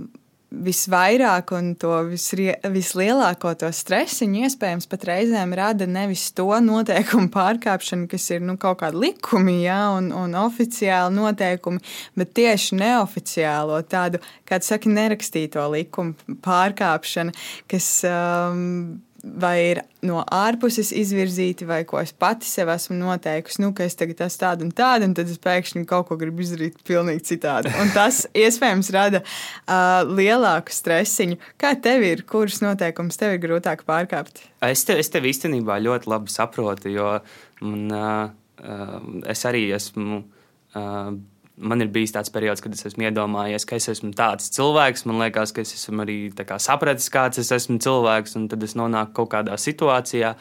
[0.53, 8.09] visvairāk un to visrie, vislielāko to stresiņu iespējams pat reizēm rada nevis to noteikumu pārkāpšana,
[8.11, 11.83] kas ir nu, kaut kādi likumi ja, un, un oficiāli noteikumi,
[12.19, 17.35] bet tieši neoficiālo tādu, kāds saka, nerakstīto likumu pārkāpšana,
[17.71, 17.95] kas.
[18.09, 23.87] Um, vai ir no ārpuses izvirzīti, vai ko es pati sev esmu noteikusi, nu, ka
[23.87, 27.25] es tagad esmu tāda un tāda, un tad es pēkšņi kaut ko gribu izdarīt pilnīgi
[27.31, 27.71] citādi.
[27.83, 31.39] Un tas iespējams rada uh, lielāku stresiņu.
[31.61, 34.43] Kā tev ir, kurus noteikumus tev ir grūtāk pārkāpt?
[34.67, 37.15] Es tev, es tev īstenībā ļoti labi saprotu, jo
[37.63, 40.25] man, uh, es arī esmu.
[40.73, 41.13] Uh,
[41.57, 45.07] man ir bijis tāds periods, kad es esmu iedomājies, ka es esmu tāds cilvēks.
[45.09, 48.77] Man liekas, ka es esmu arī kā, sapratis, kāds es esmu cilvēks, un tad es
[48.79, 50.35] nonāku kaut kādā situācijā.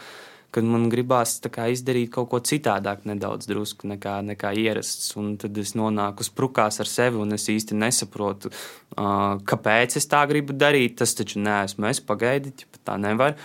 [0.52, 5.14] Kad man gribās kā, izdarīt kaut ko citādāk, nedaudz drusku nekā, nekā ierasts.
[5.20, 10.26] Un tad es nonāku sprukās ar sevi, un es īsti nesaprotu, uh, kāpēc es tā
[10.28, 10.98] gribu darīt.
[11.00, 13.38] Tas taču neesmu es, pagaidiet, tā nevar.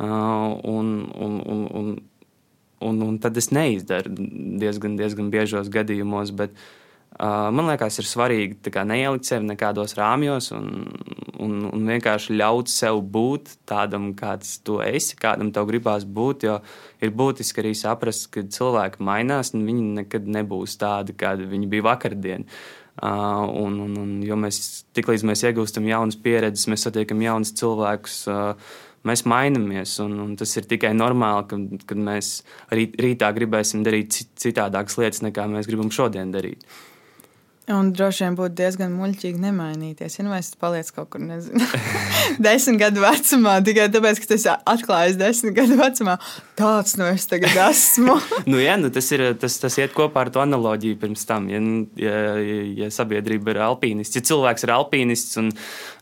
[0.00, 1.92] Un, un, un, un,
[2.88, 6.32] un, un tad es neizdaru diezgan, diezgan biežos gadījumos.
[6.40, 6.85] Bet, uh,
[7.18, 10.70] man liekas, ir svarīgi kā, neielikt sevi nekādos rāmjos un,
[11.40, 16.48] un, un vienkārši ļaut sev būt tādam, kāds tu esi, kādam tev gribās būt.
[16.48, 16.58] Jo
[17.00, 21.88] ir būtiski arī saprast, ka cilvēki mainās, un viņi nekad nebūs tādi, kādi viņi bija
[21.88, 22.48] vakardien.
[22.96, 28.22] Uh, un, un, un, jo mēs tiklīdz mēs iegūstam jaunas pieredzes, mēs satiekam jaunus cilvēkus.
[28.32, 28.76] Uh,
[29.06, 29.98] mēs mainamies.
[30.04, 31.60] Un, un tas ir tikai normāli, ka,
[31.92, 32.32] kad mēs
[32.74, 36.64] rīt, rītā gribēsim darīt citādākas lietas, nekā mēs gribam šodien darīt.
[37.66, 40.20] Un droši vien būtu diezgan muļķīgi nemainīties.
[40.20, 41.64] Ja nu es palieku kaut kur, nezinu,
[42.46, 46.14] desmit gadu vecumā, tikai tāpēc, ka tas atklājas desmit gadu vecumā,
[46.58, 48.14] tāds no es tagad esmu.
[48.52, 51.50] nu, jā, nu, tas, ir, tas, tas iet kopā ar to analoģiju pirms tam.
[51.50, 51.58] Ja,
[51.98, 52.22] ja,
[52.84, 55.50] ja sabiedrība ir alpīnists, ja cilvēks ir alpīnists un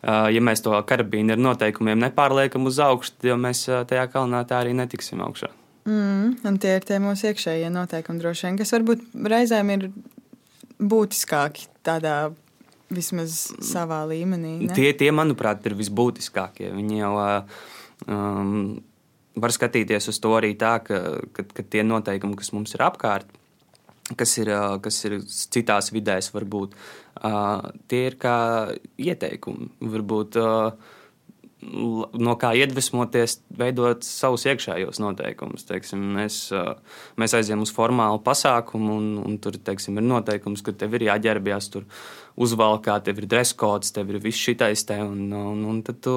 [0.05, 4.77] ja mēs to karabīnu ar noteikumiem nepārliekam uz augšu, tad mēs tajā kalnā tā arī
[4.77, 5.49] netiksim augšā.
[5.85, 9.91] Mm, un tie ir tie mūsu iekšējie noteikumi, droši vien, kas varbūt reizēm ir
[10.81, 12.33] būtiskāki tādā
[12.95, 14.57] vismaz savā līmenī.
[14.67, 14.75] Ne?
[14.77, 16.71] Tie, tie, manuprāt, ir visbūtiskākie.
[16.75, 17.15] Viņi jau
[18.07, 18.53] um,
[19.41, 21.01] var skatīties uz to arī tā, ka,
[21.35, 23.31] ka, ka tie noteikumi, kas mums ir apkārt,
[24.21, 24.53] kas ir,
[24.85, 28.37] kas ir citās vidēs, varbūt uh, tie ir kā
[29.01, 29.73] ieteikumi.
[29.95, 31.01] Varbūt, uh,
[31.65, 35.65] no kā iedvesmoties, veidot savus iekšējos noteikumus.
[35.69, 36.39] Teiksim, mēs,
[37.21, 41.71] mēs aizjām uz formālu pasākumu, un, un tur teiksim, ir noteikums, ka tev ir jāģērbjas,
[41.73, 41.87] tur
[42.45, 46.17] uzvalkā, tev ir dreskods, tev ir viss šitais te, un, un, un tad tu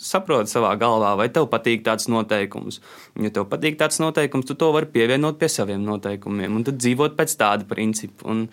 [0.00, 2.80] saproti savā galvā, vai tev patīk tāds noteikums.
[3.22, 7.18] Ja tev patīk tāds noteikums, tu to vari pievienot pie saviem noteikumiem, un tad dzīvot
[7.18, 8.30] pēc tāda principa.
[8.32, 8.46] Un,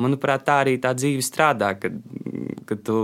[0.00, 1.96] manuprāt, tā arī tā dzīve strādā, kad,
[2.68, 2.98] kad tu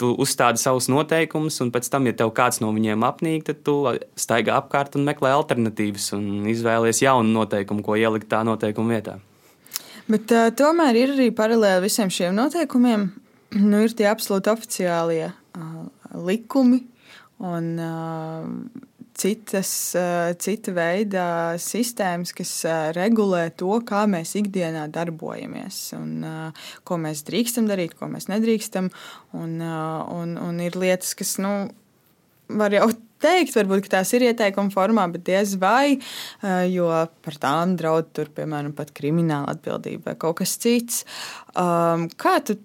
[0.00, 3.76] tu uzstādi savus noteikumus, un pēc tam, ja tev kāds no viņiem apnīk, tad tu
[4.18, 9.18] staigā apkārt un meklē alternatīvas un izvēlies jaunu noteikumu, ko ielikt tā noteikuma vietā.
[10.10, 13.10] Bet uh, tomēr ir arī paralēli visiem šiem noteikumiem,
[13.60, 15.84] nu, ir tie absolūti oficiālie uh,
[16.26, 16.82] likumi
[17.46, 18.48] un uh,
[19.20, 21.24] citas, eh, cita veida
[21.60, 27.96] sistēmas, kas eh, regulē to, kā mēs ikdienā darbojamies, un eh, ko mēs drīkstam darīt,
[27.98, 28.90] ko mēs nedrīkstam.
[29.36, 31.52] Un, un, un ir lietas, kas, nu,
[32.50, 32.88] var jau
[33.22, 36.00] teikt, varbūt tās ir ieteikuma formā, bet diez vai,
[36.72, 36.88] jo
[37.22, 41.04] par tām draud tur, piemēram, pat krimināla atbildība vai kaut kas cits.
[41.52, 42.56] Um, kā tu,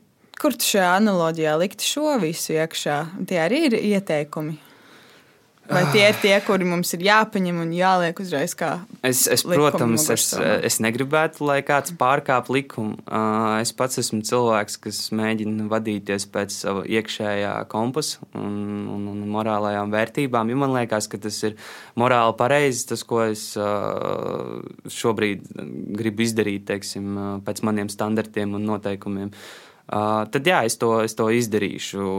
[0.42, 3.02] kur tu šajā analoģijā liktu šo visu iekšā?
[3.30, 4.58] Tie arī ir ieteikumi.
[5.66, 8.70] Vai tie ir tie, kuri mums ir jāpaņem un jāliek uzreiz kā?
[9.06, 13.00] Es, es protams, es, es negribētu, lai kāds pārkāp likumu.
[13.62, 19.94] Es pats esmu cilvēks, kas mēģina vadīties pēc sava iekšējā kompasa un, un, un morālajām
[19.96, 20.54] vērtībām.
[20.54, 21.58] Jo man liekas, ka tas ir
[21.98, 23.52] morāli pareizi, tas, ko es
[25.02, 25.50] šobrīd
[25.98, 29.34] gribu izdarīt, teiksim, pēc maniem standartiem un noteikumiem.
[29.34, 32.10] Uh, tad jā, es to, es to izdarīšu.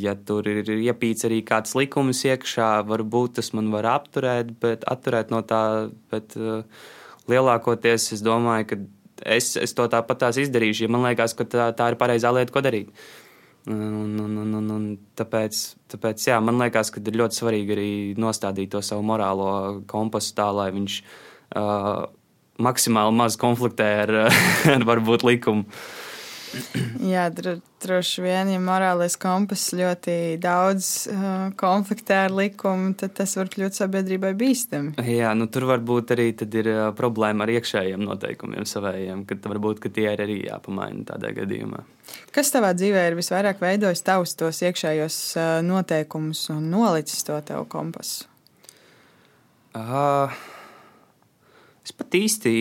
[0.00, 5.32] Ja tur ir iepīts arī kāds likums iekšā, varbūt tas man var apturēt, bet atturēt
[5.34, 5.64] no tā.
[6.12, 6.62] Bet, uh,
[7.30, 8.78] lielākoties es domāju, ka
[9.36, 12.64] es, es to tāpat izdarīšu, ja man liekas, ka tā, tā ir pareizā lieta, ko
[12.64, 12.90] darīt.
[13.64, 15.60] Un, un, un, un, un tāpēc,
[15.94, 20.50] tāpēc jā, man liekas, ka ir ļoti svarīgi arī nostādīt to savu morālo kompasu tā,
[20.52, 22.04] lai viņš uh,
[22.60, 24.14] maksimāli maz konfliktē ar,
[24.76, 25.64] ar varbūt likumu.
[27.14, 33.34] Jā, dro, droši vien, ja morālais kompass ļoti daudz uh, konfliktē ar likumu, tad tas
[33.38, 34.94] var kļūt sabiedrībai bīstami.
[35.04, 39.92] Jā, nu, tur varbūt arī ir uh, problēma ar iekšējiem noteikumiem savējiem, ka varbūt ka
[39.94, 41.84] tie ir arī jāpamaina tādā gadījumā.
[42.34, 47.66] Kas tavā dzīvē ir visvairāk veidojis tavus tos iekšējos uh, noteikumus un nolicis to tev
[47.72, 48.28] kompasu?
[49.74, 50.30] Uh,
[51.82, 52.52] es pat īsti,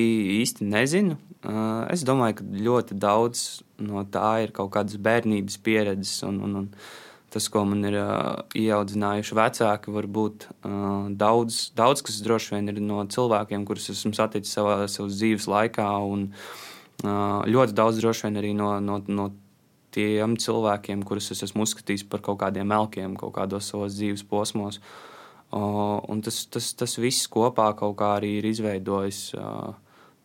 [0.42, 1.20] īsti nezinu.
[1.44, 6.70] Es domāju, ka ļoti daudz no tā ir kaut kādas bērnības pieredzes, un, un, un
[7.34, 12.80] tas, ko man ir uh, ieaudzinājuši vecāki, varbūt uh, daudz, daudz kas droši vien ir
[12.86, 18.56] no cilvēkiem, kurus esmu saticis savā dzīves laikā, un uh, ļoti daudz droši vien arī
[18.56, 19.30] no, no, no
[19.94, 24.80] tiem cilvēkiem, kurus es esmu uzskatījis par kaut kādiem melkiem kaut kādos savos dzīves posmos.
[25.54, 29.26] Uh, tas, tas, tas viss kopā kaut kā arī ir izveidojis.
[29.36, 29.74] Uh,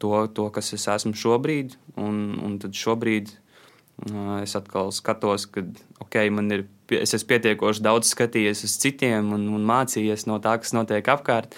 [0.02, 1.76] to, to kas es esmu šobrīd.
[1.98, 5.64] Un, un tad šobrīd uh, es atkal skatos, ka
[6.04, 10.58] okay, man ir, es esmu pietiekoši daudz skatījies uz citiem un, un mācījies no tā,
[10.62, 11.56] kas notiek apkārt.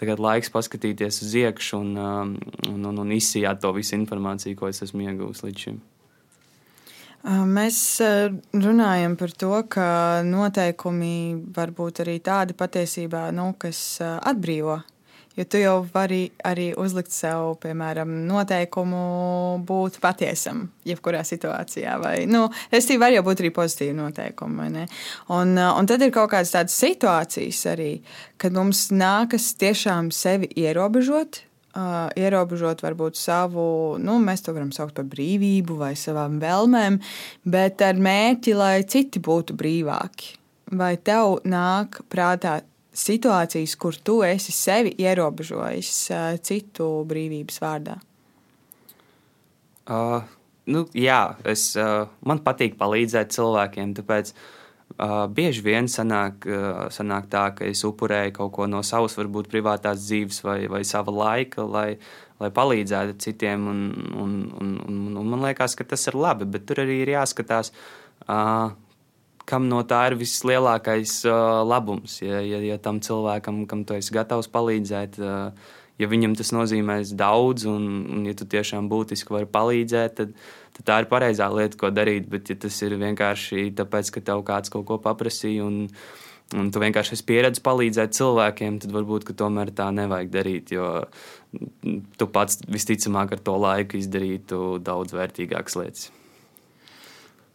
[0.00, 2.36] Tagad laiks paskatīties uz iekšā un, um,
[2.72, 5.82] un, un, un izsijāt to visu informāciju, ko es esmu ieguvis līdz šim.
[7.22, 7.76] Mēs
[8.50, 9.86] runājam par to, ka
[10.26, 14.80] noteikumi var būt arī tādi patiesībā, nu, kas atbrīvo
[15.36, 19.04] Jo tu jau vari arī uzlikt sev, piemēram, noteikumu
[19.64, 21.94] būt patiesam, jebkurā situācijā.
[22.02, 24.68] Vai, nu, es tīri var jau būt arī pozitīvi noteikumi.
[25.32, 27.94] Un, uh, un tad ir kaut kādas tādas situācijas arī,
[28.36, 31.40] kad mums nākas tiešām sevi ierobežot.
[31.72, 33.62] Uh, ierobežot varbūt savu,
[33.96, 36.98] nu, mēs to varam saukt par brīvību vai savām vēlmēm,
[37.48, 40.34] bet ar mērķi, lai citi būtu brīvāki.
[40.76, 42.58] Vai tev nāk prātā
[42.92, 45.92] situācijas, kur tu esi sevi ierobežojis
[46.44, 47.98] citu brīvības vārdā?
[49.82, 50.22] Uh,
[50.70, 57.26] nu, jā, es, uh, man patīk palīdzēt cilvēkiem, tāpēc uh, bieži vien sanāk, uh, sanāk
[57.32, 61.66] tā, ka es upurēju kaut ko no savas, varbūt privātās dzīves vai, vai sava laika,
[61.66, 61.88] lai,
[62.38, 63.66] lai palīdzētu citiem.
[63.72, 63.82] Un,
[64.22, 67.74] un, un, un, un man liekas, ka tas ir labi, bet tur arī ir jāskatās.
[68.22, 68.70] Uh,
[69.48, 72.20] kam no tā ir vislielākais uh, labums.
[72.22, 77.14] Ja, ja, ja tam cilvēkam, kam tu esi gatavs palīdzēt, uh, ja viņam tas nozīmēs
[77.18, 80.34] daudz, un, un ja tu tiešām būtiski vari palīdzēt, tad,
[80.78, 82.30] tad tā ir pareizā lieta, ko darīt.
[82.32, 85.84] Bet, ja tas ir vienkārši tāpēc, ka tev kāds kaut ko paprasīja, un,
[86.58, 90.74] un tu vienkārši esi pieredzējis palīdzēt cilvēkiem, tad varbūt tomēr tā nevajag darīt.
[90.78, 90.88] Jo
[92.16, 96.10] tu pats visticamāk ar to laiku izdarītu daudz vērtīgākas lietas.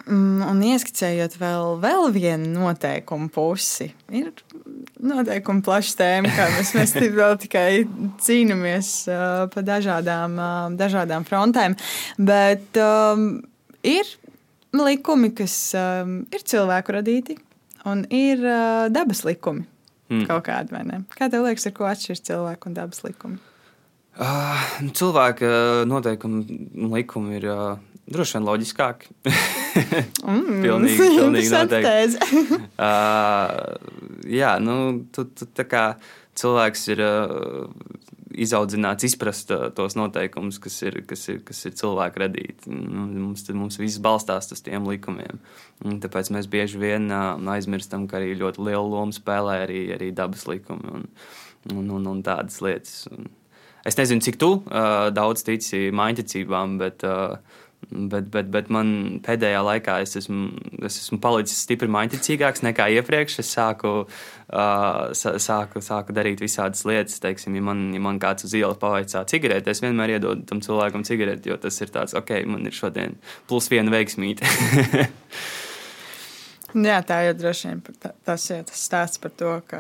[0.08, 4.30] Mm, un ieskicējot vēl, vēl vienu noteikumu pusi, ir
[5.04, 6.94] noteikumi plaša tēma, kā mēs, mēs
[7.44, 7.72] tikai
[8.24, 11.76] cīnāmies uh, pa dažādām, uh, dažādām frontēm.
[12.24, 13.42] Bet um,
[13.84, 14.14] ir
[14.78, 17.36] likumi, kas um, ir cilvēku radīti,
[17.88, 19.68] un ir uh, dabas likumi.
[20.08, 20.24] Mm.
[20.30, 21.02] Kaut kāda vai ne?
[21.20, 23.42] Kā tev liekas, ar ko atšķiras cilvēku un dabas likumi?
[24.18, 24.64] Uh,
[24.96, 25.52] cilvēka
[25.86, 26.62] noteikumi
[26.96, 29.08] likumi ir uh, Droši vien loģiskāk.
[29.28, 32.60] mm, pilnīgi, pilnīgi noteikti.
[32.80, 33.76] uh,
[34.42, 34.78] jā, nu,
[35.12, 35.82] tu, tu, tā kā
[36.40, 37.68] cilvēks ir uh,
[38.38, 42.72] izaudzināts izprast uh, tos noteikumus, kas ir, kas ir, kas ir cilvēku radīti.
[42.72, 45.42] Nu, mums, mums viss balstās uz tiem likumiem.
[45.84, 50.14] Un tāpēc mēs bieži vien uh, aizmirstam, ka arī ļoti lielu lomu spēlē arī, arī
[50.16, 51.08] dabas likumi un,
[51.76, 53.04] un, un, un tādas lietas.
[53.12, 53.28] Un
[53.88, 58.90] es nezinu, cik tu uh, daudz tici maiņticībām, bet uh, Bet, bet, bet man
[59.24, 60.50] pēdējā laikā es esmu,
[60.84, 63.38] es esmu palicis stipri mainticīgāks nekā iepriekš.
[63.44, 67.22] Es sāku, uh, sāku, sāku darīt visādas lietas.
[67.24, 71.08] Teiksim, ja, man, ja man kāds uz ielas pavaicā cigareti, es vienmēr iedodu tam cilvēkam
[71.08, 73.16] cigareti, jo tas ir tāds, ok, man ir šodien
[73.48, 74.48] plus viena veiksmīte.
[76.76, 79.80] Jā, tā jau droši vien tā, tas ir tas stāsts par to, ka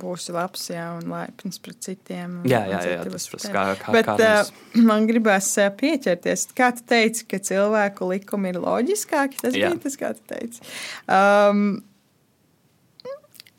[0.00, 2.38] būsi labs jā, un laipns pret citiem.
[2.48, 4.52] Jā, jā, jā tas ir kā, kā, Bet, kā mēs...
[4.88, 6.46] man gribās pieķerties.
[6.56, 9.42] Kā tu teici, ka cilvēku likumi ir loģiskāki?
[9.42, 9.68] Tas jā.
[9.68, 10.64] bija tas, kā tu teici.
[11.04, 11.66] Um,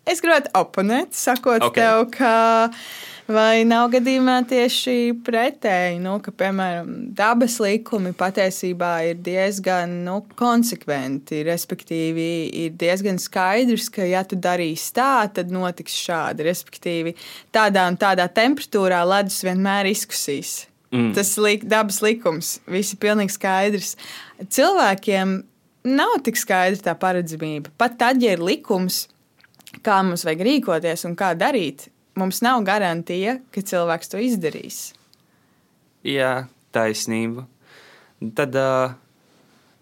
[0.09, 1.83] es gribētu oponēt, sakot okay.
[1.83, 2.33] tev, ka
[3.25, 11.39] Vai nav gadījumā tieši pretēji, nu, ka, piemēram, dabas likumi patiesībā ir diezgan nu, konsekventi,
[11.47, 12.27] respektīvi,
[12.61, 16.45] ir diezgan skaidrs, ka, ja tu darīsi tā, tad notiks šādi.
[16.45, 17.15] Respektīvi,
[17.55, 20.67] tādā un tādā temperatūrā ledus vienmēr izkusīs.
[20.93, 21.09] Mm.
[21.17, 23.95] Tas ir dabas likums, viss ir pilnīgi skaidrs.
[24.53, 25.33] Cilvēkiem
[25.97, 27.73] nav tik skaidra tā paredzamība.
[27.73, 29.07] Pat tad, ja ir likums,
[29.81, 34.79] kā mums vajag rīkoties un kā darīt, mums nav garantija, ka cilvēks to izdarīs.
[36.05, 37.45] Jā, taisnība.
[38.37, 38.95] Tad uh,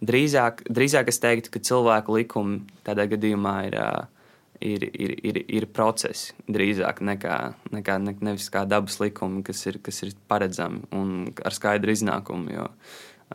[0.04, 4.28] drīzāk, drīzāk es teiktu, ka cilvēku likumi tādā gadījumā ir, uh,
[4.64, 7.40] ir, ir, ir, ir procesi drīzāk nekā,
[7.76, 12.56] nekā ne, nevis kā dabas likumi, kas ir, kas ir paredzami un ar skaidru iznākumu.
[12.56, 12.70] Jo,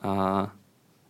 [0.05, 0.47] uh,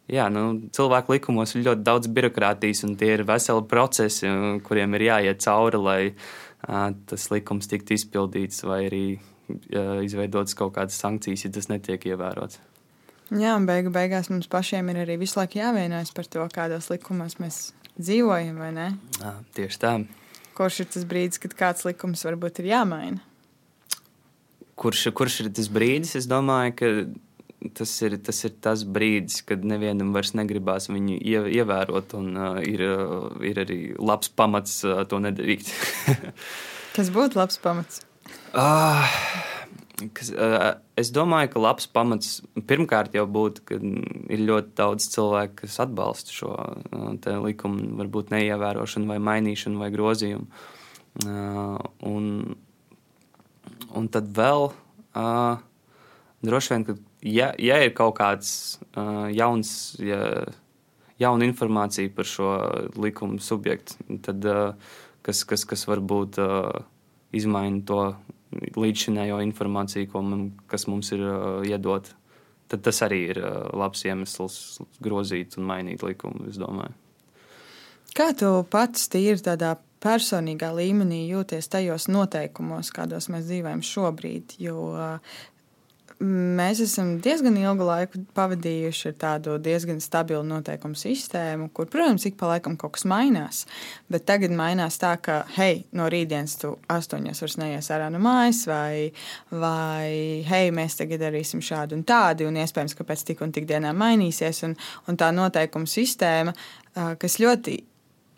[0.09, 4.31] Jā, nu, cilvēku likumos ir ļoti daudz birokrātijas, un tie ir veseli procesi,
[4.65, 9.05] kuriem ir jāiet cauri, lai, uh, tas likums tiktu izpildīts vai arī
[10.05, 12.61] izveidotas kaut kādas sankcijas, ja tas netiek ievērots.
[13.29, 17.37] Jā, un beigu beigās mums pašiem ir arī visu laiku jāvienojas par to, kādos likumos
[17.41, 17.59] mēs
[17.99, 18.89] dzīvojam, vai ne?
[19.21, 19.95] Jā, tieši tā.
[20.57, 23.21] Kurš ir tas brīdis, kad kāds likums varbūt ir jāmaina?
[24.79, 26.17] Kurš, kurš ir tas brīdis?
[26.19, 26.91] Es domāju, ka
[27.75, 32.85] tas ir, tas ir tas brīdis, kad nevienam vairs negribās viņu ievērot, un uh, ir,
[32.87, 35.71] uh, ir arī labs pamats uh, to nedarīt.
[36.97, 38.03] kas būtu labs pamats?
[38.55, 39.19] Uh,
[40.15, 42.39] kas, uh, es domāju, ka labs pamats
[42.71, 49.11] pirmkārt jau būtu, ka ir ļoti daudz cilvēku, kas atbalsta šo uh, likumu, varbūt neievērošanu,
[49.11, 50.47] vai mainīšanu, vai grozījumu.
[51.27, 52.55] Uh, un,
[53.99, 54.71] un tad vēl.
[55.19, 55.65] Uh,
[56.39, 60.45] Droši vien, ka ja, ja ir kaut kāds uh, jauns, ja,
[61.19, 62.53] jaunu informāciju par šo
[62.99, 64.47] likumu subjektu, tad,
[65.27, 66.39] kas, kas, kas varbūt
[67.35, 68.03] izmaina to
[68.79, 71.25] līdzšinējo informāciju, man, kas mums ir
[71.69, 72.15] iedota.
[72.69, 73.39] Tad tas arī ir
[73.73, 74.57] labs iemesls
[75.01, 76.51] grozīt un mainīt likumu.
[78.17, 84.59] Kā tu pats tīri tādā personīgā līmenī jūties tajos noteikumos, kādos mēs dzīvojam šobrīd?
[84.61, 84.77] Jo
[86.21, 92.39] mēs esam diezgan ilgu laiku pavadījuši ar tādu diezgan stabilu noteikumu sistēmu, kur, protams, ik
[92.41, 93.65] pa laikam kaut kas mainās.
[94.11, 98.65] Bet tagad mainās tā, ka, hei, no rītdienas tu astoņos vairs neies ārā no mājas,
[98.71, 99.11] vai,
[99.51, 100.09] vai
[100.49, 103.99] hei, mēs tagad darīsim šādu un tādu, un iespējams, ka pēc tik un tik dienām
[104.03, 104.65] mainīsies.
[104.67, 104.75] Un,
[105.07, 106.57] un tā noteikuma sistēma,
[107.21, 107.79] kas ļoti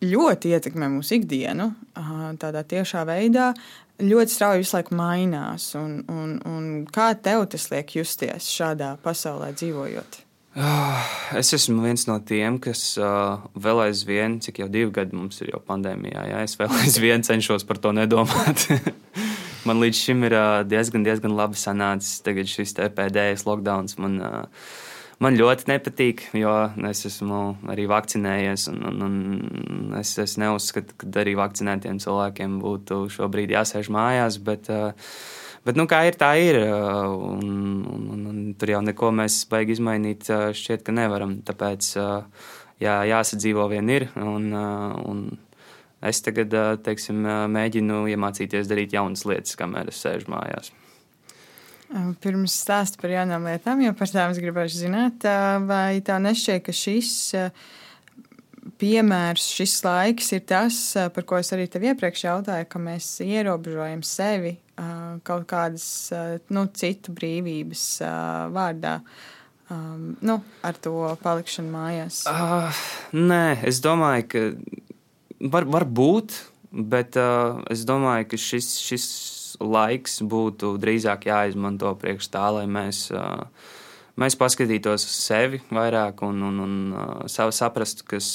[0.00, 1.70] ļoti ietekmē mūsu ikdienu,
[2.40, 3.50] tādā tiešā veidā,
[4.02, 5.70] ļoti strauji visu laiku mainās.
[5.78, 10.20] Un, un, un kā tev tas liek justies šādā pasaulē dzīvojot?
[10.58, 11.06] Ah,
[11.38, 15.52] es esmu viens no tiem, kas uh, vēl aizvien, cik jau divi gadi mums ir
[15.52, 18.66] jau pandēmijā, ja es vēl aizvien cenšos par to nedomāt.
[19.68, 22.18] man līdz šim ir uh, diezgan, diezgan labi sanācis.
[22.26, 24.64] Tagad šis pēdējais lockdown man uh,
[25.24, 26.54] man ļoti nepatīk, jo
[26.90, 27.40] es esmu
[27.72, 28.68] arī vakcinējies.
[28.72, 34.40] Un, un, un es, es neuzskatu, ka arī vakcinētiem cilvēkiem būtu šobrīd jāsēž mājās.
[34.44, 35.12] Bet, uh,
[35.60, 36.56] Bet, nu, kā ir, tā ir.
[36.56, 37.50] Uh, un,
[37.84, 41.34] un, un, un tur jau neko mēs baigi izmainīt, uh, šķiet, ka nevaram.
[41.44, 41.90] Tāpēc
[42.80, 44.08] jā, jāsadzīvo vien ir.
[44.16, 45.20] Un, un
[46.00, 46.56] es tagad,
[46.86, 47.20] teiksim,
[47.52, 50.72] mēģinu iemācīties darīt jaunas lietas, kamēr es sēžu mājās.
[52.22, 55.24] Pirms stāsta par jaunām lietām, jo par tām es gribēju zināt,
[55.66, 57.10] vai tā nešķiet, ka šis
[58.78, 60.78] piemērs, šis laiks ir tas,
[61.16, 64.54] par ko es arī tev iepriekš jautāju, ka mēs ierobežojam sevi
[65.26, 65.84] kaut kādas
[66.54, 67.84] nu, citu brīvības
[68.54, 69.00] vārdā.
[69.70, 72.24] Um, nu, ar to palikšanu mājās?
[72.26, 72.78] Uh,
[73.14, 74.40] nē, es domāju, ka
[75.46, 76.34] var, var būt,
[76.74, 79.06] bet uh, es domāju, ka šis, šis
[79.60, 83.08] laiks būtu drīzāk jāizmanto priekš tā, lai mēs,
[84.20, 88.32] mēs paskatītos uz sevi vairāk un, un, un saprastu, kas,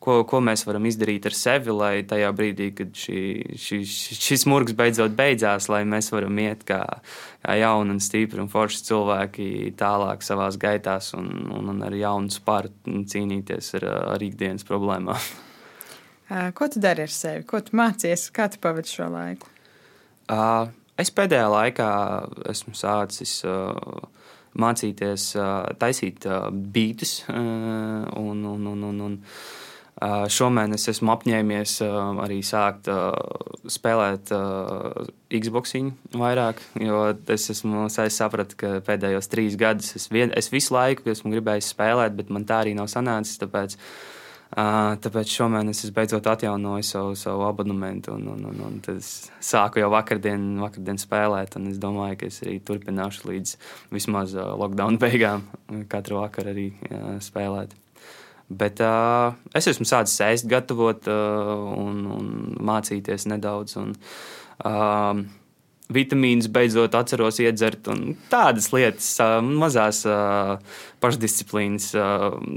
[0.00, 3.20] ko, ko mēs varam izdarīt ar sevi, lai tajā brīdī, kad šī,
[3.60, 3.80] šī,
[4.20, 6.82] šis murgs beidzot beidzās, lai mēs varam iet kā,
[7.44, 12.32] kā jauni un stipri un forši cilvēki tālāk savās gaitās un, un, un ar jaunu
[12.32, 15.30] spārtu cīnīties ar, ar ikdienas problēmām.
[16.54, 17.42] Ko tu dari ar sevi?
[17.42, 18.28] Ko tu mācies?
[18.30, 19.48] Kā tu pavadi šo laiku?
[20.30, 20.68] Uh,
[21.00, 21.90] es pēdējā laikā
[22.52, 23.74] esmu sācis uh,
[24.60, 29.18] mācīties uh, taisīt beidus, un, un, un, un, un
[30.00, 31.74] šomēnes esmu apņēmies
[32.24, 32.86] arī sākt
[33.68, 34.30] spēlēt
[35.28, 35.74] Xbox
[36.16, 37.02] vairāk, jo
[37.34, 42.16] es esmu sapratis, ka pēdējos trīs gadus es, vien, es visu laiku esmu gribējis spēlēt,
[42.16, 43.42] bet man tā arī nav sanācis.
[43.42, 43.76] Tāpēc
[44.50, 49.90] Tāpēc šomēnes es beidzot atjaunoju savu, savu abonementu, un, un, un, un es sāku jau
[49.92, 51.54] vakardien, vakardien spēlēt.
[51.70, 53.54] Es domāju, ka es arī turpināšu līdz
[53.94, 55.46] vismaz lockdown beigām,
[55.92, 56.66] katru vakaru arī
[57.22, 57.78] spēlēt.
[58.50, 62.30] Bet uh, es esmu sācis ēst, gatavot uh, un, un
[62.66, 63.76] mācīties nedaudz.
[63.78, 63.92] Un,
[64.66, 65.20] uh,
[65.90, 67.88] vitamīnus beidzot atceros iedzert,
[68.32, 69.12] tādas lietas,
[69.46, 70.02] mazās
[71.02, 71.92] pašdisciplīnas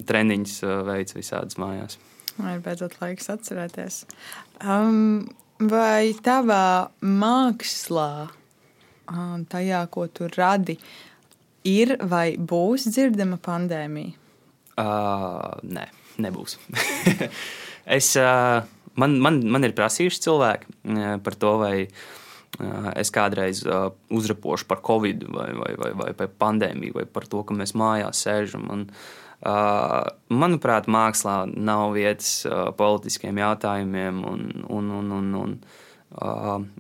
[0.10, 0.58] treniņus
[0.90, 2.00] veids visādas mājās.
[2.38, 4.04] Vai ir beidzot laiks atcerēties?
[4.66, 5.28] Um,
[5.62, 8.12] vai tavā mākslā,
[9.54, 10.80] tajā, ko tu radi,
[11.70, 14.18] ir vai būs dzirdama pandēmija?
[14.74, 15.86] Uh, nē,
[16.26, 16.58] nebūs.
[17.98, 18.66] es, uh,
[18.98, 22.23] man, man, man ir prasījuši cilvēki par to, vai uh,
[22.96, 23.64] es kādreiz
[24.14, 28.22] uzrapošu par covid, vai, vai, vai, vai par pandēmiju, vai par to, ka mēs mājās
[28.28, 28.68] sēžam.
[28.74, 28.86] Un,
[30.30, 32.44] manuprāt, mākslā nav vietas
[32.78, 34.22] politiskiem jautājumiem.
[34.30, 35.58] Un, un, un, un, un,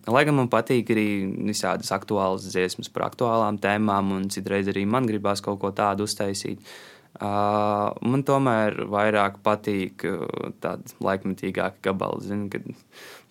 [0.07, 1.07] lai gan man patīk arī
[1.49, 6.61] visādas aktuālas dziesmas par aktuālām tēmām, un citreiz arī man gribās kaut ko tādu uztaisīt.
[7.13, 10.23] Uh, man tomēr vairāk patīk uh,
[10.63, 12.25] tādi laikmetīgāki gabali.
[12.25, 12.65] Zinu, kad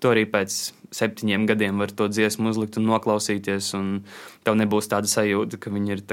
[0.03, 0.59] to arī pēc
[0.93, 3.95] septiņiem gadiem var to dziesmu uzlikt un noklausīties, un
[4.45, 6.05] tev nebūs tāda sajūta, ka viņi ir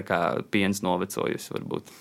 [0.53, 1.51] piens novecojusi.
[1.57, 1.91] Varbūt.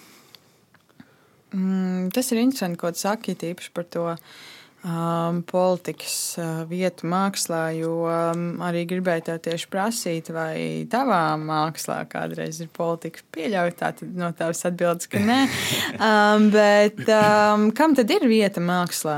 [1.56, 7.62] Mm, tas ir interesanti, ko tu saki tīpaši par to um, politikas uh, vietu mākslā,
[7.78, 13.78] jo um, arī gribēju tev tieši prasīt, vai tavā mākslā kādreiz ir politika pieļauta.
[13.80, 15.40] Tā tad no tavas atbildes, ka nē.
[15.98, 19.16] Um, bet um, kam tad ir vieta mākslā?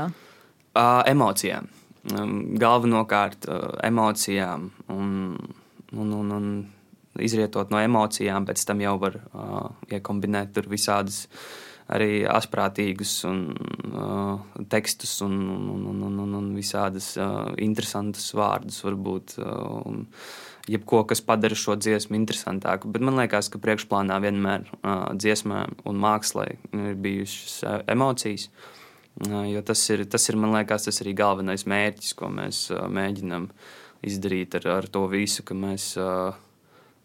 [0.71, 1.67] Uh, emocijām.
[2.09, 5.35] Um, galvenokārt uh, emocijām un,
[5.93, 6.47] un, un, un
[7.21, 11.27] izrietot no emocijām, pēc tam jau var uh, iekombinēt tur visādas
[11.93, 13.43] arī asprātīgus un,
[13.91, 19.37] uh, tekstus un, un, un, un, un, un visādus uh, interesantus vārdus varbūt.
[19.37, 20.07] Uh, un,
[20.71, 22.89] jebko, kas padara šo dziesmu interesantāku.
[22.93, 28.49] Bet man liekas, ka priekšplānā vienmēr uh, dziesmā un mākslā ir bijušas uh, emocijas.
[28.49, 28.80] Uh,
[29.51, 33.49] jo tas ir, tas ir, man liekas, tas arī galvenais mērķis, ko mēs mēģinām
[34.07, 35.93] izdarīt ar, ar to visu, ka mēs,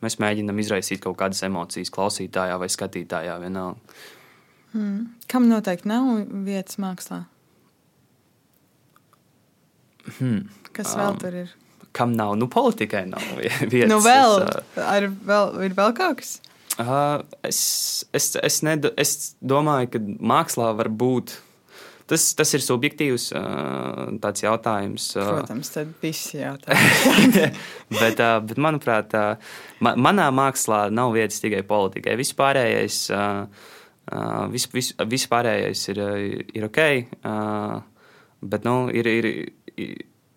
[0.04, 3.98] mēs mēģinām izraisīt kaut kādas emocijas klausītājā vai skatītājā vienalga.
[4.72, 5.12] Hmm.
[5.30, 6.08] Kam noteikti nav
[6.46, 7.22] vietas mākslā?
[10.18, 10.46] Hmm.
[10.76, 11.54] Kas vēl um, tur ir?
[11.96, 13.22] kam nav, nu, politikai nav
[13.72, 13.88] vietas.
[13.88, 16.36] Nu, vēl, es, ar, vēl, ir vēl kaut kas?
[16.76, 17.58] Uh, es,
[18.12, 21.38] es, es, nedo, es domāju, ka mākslā var būt.
[22.06, 25.08] Tas, tas ir subjektīvs uh, jautājums.
[25.16, 27.38] Protams, tad viss jautājums.
[28.00, 29.16] bet, bet, manuprāt,
[29.82, 32.14] ma manā mākslā nav vietas tikai politikai.
[32.20, 33.70] Viss pārējais, uh,
[34.54, 36.02] vis, vis, vis pārējais ir,
[36.54, 36.82] ir ok,
[38.54, 39.32] bet nu, ir, ir,
[39.74, 39.96] ir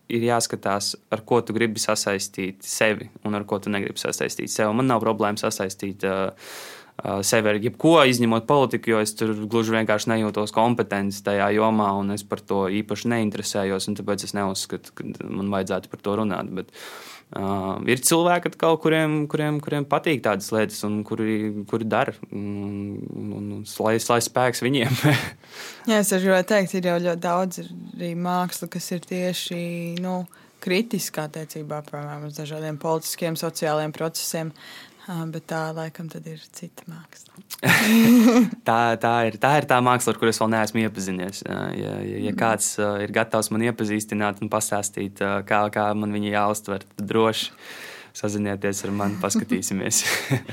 [0.09, 4.73] ir jāskatās, ar ko tu gribi sasaistīt sevi un ar ko tu negribi sasaistīt sevi.
[4.75, 6.49] Man nav problēma sasaistīt uh,
[7.25, 12.15] sevi ar jebko, izņemot politiku, jo es tur gluži vienkārši nejūtos kompetents tajā jomā, un
[12.15, 13.91] es par to īpaši neinteresējos.
[13.99, 16.51] Tāpēc es neuzskatu, ka man vajadzētu par to runāt.
[16.55, 16.75] Bet,
[17.29, 22.15] Uh, ir cilvēki, kaut, kuriem, kuriem, kuriem patīk tādas lietas, un kuri, kuri dara.
[22.33, 24.95] Lai, lai spēks viņiem.
[25.91, 29.61] Jā, es gribēju teikt, ir jau ļoti daudz arī māksla, kas ir tieši
[30.01, 30.23] nu,
[30.65, 34.49] kritiskā attiecībā piemēram, uz dažādiem politiskiem, sociāliem procesiem.
[35.09, 37.39] Bet tā laikam ir cita māksla.
[38.67, 41.41] tā, tā, ir, tā ir tā māksla, ar kuru es vēl neesmu iepazinies.
[41.47, 41.93] Ja, ja,
[42.27, 47.49] ja kāds ir gatavs man iepazīstināt un pastāstīt, kā, kā man viņa jāuztver, tad droši
[48.19, 50.03] sazinieties ar mani, paskatīsimies.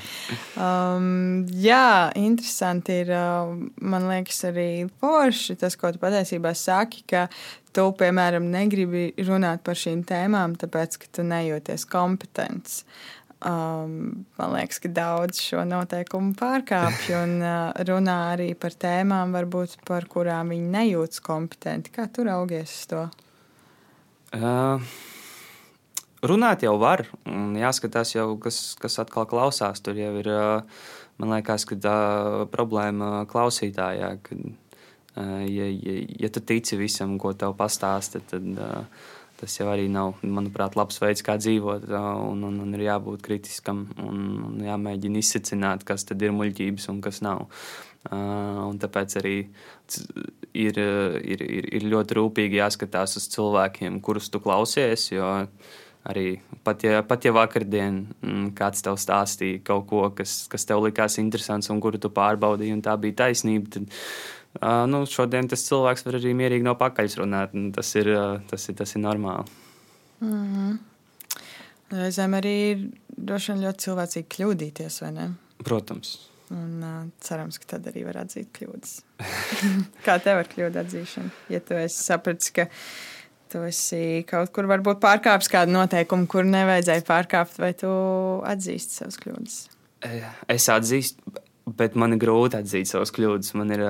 [0.66, 3.12] um, jā, interesanti ir.
[3.82, 7.26] Man liekas, arī forši tas, ko tu patiesībā saki, ka
[7.76, 12.84] tu, piemēram, negribi runāt par šīm tēmām, tāpēc, ka tu nejūties kompetents.
[13.44, 19.74] Um, man liekas, ka daudz šo noteikumu pārkāpj un uh, runā arī par tēmām, varbūt,
[19.84, 21.92] par kurām viņi nejūtas kompetenti.
[21.92, 23.02] Kā tu raugies uz to?
[24.32, 24.80] Uh,
[26.24, 29.84] runāt jau var, un jāskatās, jau, kas, kas atkal klausās.
[29.84, 30.88] Tur jau ir, uh,
[31.20, 31.98] man liekas, ka tā
[32.54, 34.14] problēma klausītājā.
[34.24, 38.48] Kad, uh, ja, ja, ja tu tici visam, ko tev pastāsta, tad.
[38.56, 41.90] Uh, Tas jau arī nav, manuprāt, labs veids, kā dzīvot.
[41.92, 47.02] Un, un, un ir jābūt kritiskam un, un jāmēģina izsacināt, kas tad ir muļķības un
[47.04, 47.44] kas nav.
[48.10, 49.36] Un tāpēc arī
[50.54, 55.10] ir, ir, ir, ir ļoti rūpīgi jāskatās uz cilvēkiem, kurus tu klausies.
[56.06, 58.04] Arī pat ja, pat ja vakardien
[58.56, 62.84] kāds tev stāstīja kaut ko, kas, kas tev likās interesants un kuru tu pārbaudīji, un
[62.84, 63.90] tā bija taisnība, tad
[64.56, 67.56] Uh, nu, šodien tas cilvēks var arī mierīgi no pakaļas runāt.
[67.76, 69.48] Tas ir, uh, tas ir, tas ir normāli.
[70.20, 70.78] Mm -hmm.
[71.96, 72.86] Reizēm arī ir
[73.16, 75.26] droši vien ļoti cilvēcīgi kļūdīties, vai ne?
[75.64, 76.16] Protams.
[76.50, 79.00] Un, uh, cerams, ka tad arī var atzīt kļūdas.
[80.06, 81.30] Kā tev ar kļūdu atzīšanu?
[81.48, 82.68] Ja tu esi sapratis, ka
[83.52, 87.90] tu esi kaut kur varbūt pārkāpis kādu noteikumu, kur nevajadzēja pārkāpt, vai tu
[88.46, 89.56] atzīsti savas kļūdas?
[90.52, 91.34] Es atzīstu,
[91.66, 93.50] Bet man ir grūti atzīt savas kļūdas.
[93.58, 93.82] Man ir,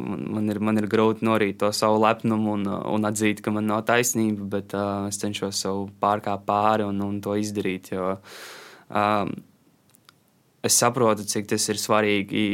[0.00, 3.82] man ir, man ir grūti norīt to savu lepnumu un, un atzīt, ka man nav
[3.90, 7.92] taisnība, bet uh, es cenšos sev pārkāpt pāri un, un to izdarīt.
[7.92, 8.14] Jo,
[8.88, 9.34] um,
[10.64, 12.46] es saprotu, cik tas ir svarīgi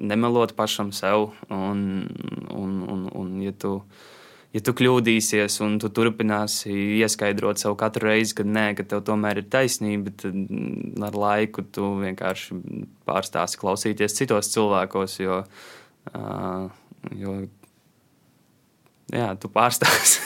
[0.00, 1.34] nemelot pašam sev.
[1.52, 1.84] Un,
[2.56, 4.17] un, un, un, ja tu, uh,
[4.56, 6.72] ja tu kļūdīsies un tu turpināsi
[7.02, 11.92] ieskaidrot sev katru reizi, ka nē, ka tev tomēr ir taisnība, tad ar laiku tu
[12.00, 12.58] vienkārši
[13.08, 15.42] pārstāsi klausīties citos cilvēkos, jo,
[17.18, 17.36] jo
[19.12, 20.24] jā, tu pārstāsi.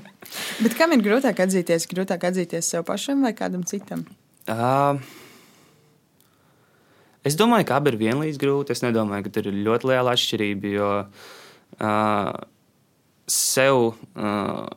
[0.64, 1.88] Bet kam ir grūtāk atzīties?
[1.90, 4.04] Grūtāk atzīties sev pašam vai kādam citam?
[4.48, 4.96] Uh,
[7.26, 8.72] es domāju, ka abi ir vienlīdz grūti.
[8.74, 10.72] Es nedomāju, ka tur ir ļoti liela atšķirība.
[10.72, 10.88] Jo,
[11.76, 12.32] uh,
[13.32, 13.92] sev.
[14.14, 14.68] Uh,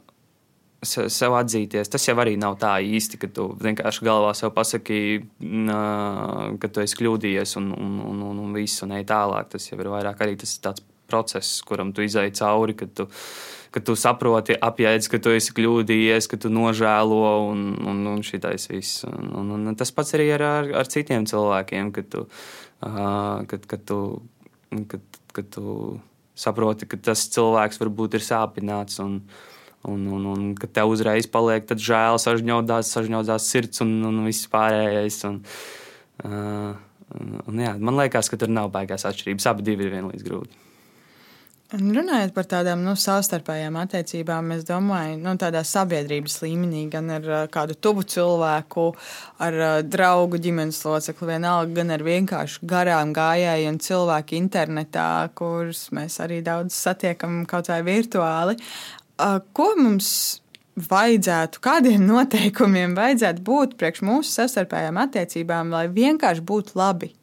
[0.86, 1.89] sev atzīties.
[1.89, 6.84] Tas jau arī nav tā īsti, ka tu vienkārši galvā sev pasaki, uh, ka tu
[6.84, 9.49] esi kļūdījies un, un, un, un, un viss, un ej tālāk.
[9.56, 13.08] Tas jau ir vairāk arī tas tāds process, kuram tu izai cauri, kad tu,
[13.74, 18.70] kad tu saproti, apjēdz, ka tu esi kļūdījies, ka tu nožēlo un, un, un šitais
[18.72, 19.06] viss.
[19.10, 23.70] Un, un, un tas pats arī ar, ar, ar citiem cilvēkiem, kad tu, uh, kad,
[23.70, 24.01] kad tu,
[24.91, 25.78] kad, kad tu
[26.36, 29.00] saproti, ka tas cilvēks varbūt ir sāpināts.
[29.04, 29.22] Un,
[29.86, 35.22] un, un, un ka tev uzreiz paliek žēl, sažņaudās, sažņaudās sirds un, un viss pārējais.
[35.30, 35.40] Un,
[36.26, 36.76] uh,
[37.16, 39.50] un, un, jā, man liekas, ka tur nav baigās atšķirības.
[39.52, 40.64] Abi ir vienlīdz grūti.
[41.74, 47.74] Runājot par tādām nu, savstarpējām attiecībām, es domāju, nu, tādā sabiedrības līmenī, gan ar kādu
[47.74, 48.84] tuvu cilvēku,
[49.41, 56.20] ar draugu, ģimenes locekli, vienalga, gan ar vienkārši garām gājēju un cilvēku internetā, kurus mēs
[56.22, 58.59] arī daudz satiekam kaut vai virtuāli.
[59.57, 60.13] Ko mums
[60.78, 67.16] vajadzētu, kādiem noteikumiem vajadzētu būt priekš mūsu savstarpējām attiecībām, lai vienkārši būtu labi,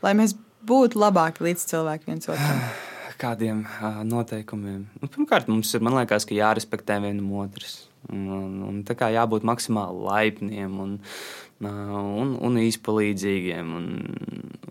[0.00, 0.32] lai mēs
[0.64, 2.66] būtu labāki līdz cilvēkiem viens otram?
[3.20, 4.86] kādiem uh, noteikumiem.
[5.00, 7.86] Nu, pirmkārt, mums ir liekas, jārespektē vienam otrs.
[8.12, 10.92] Un, un, un tā kā jābūt maksimāli laipniem un,
[11.66, 13.72] un, un izpalīdzīgiem.
[13.78, 13.88] Un,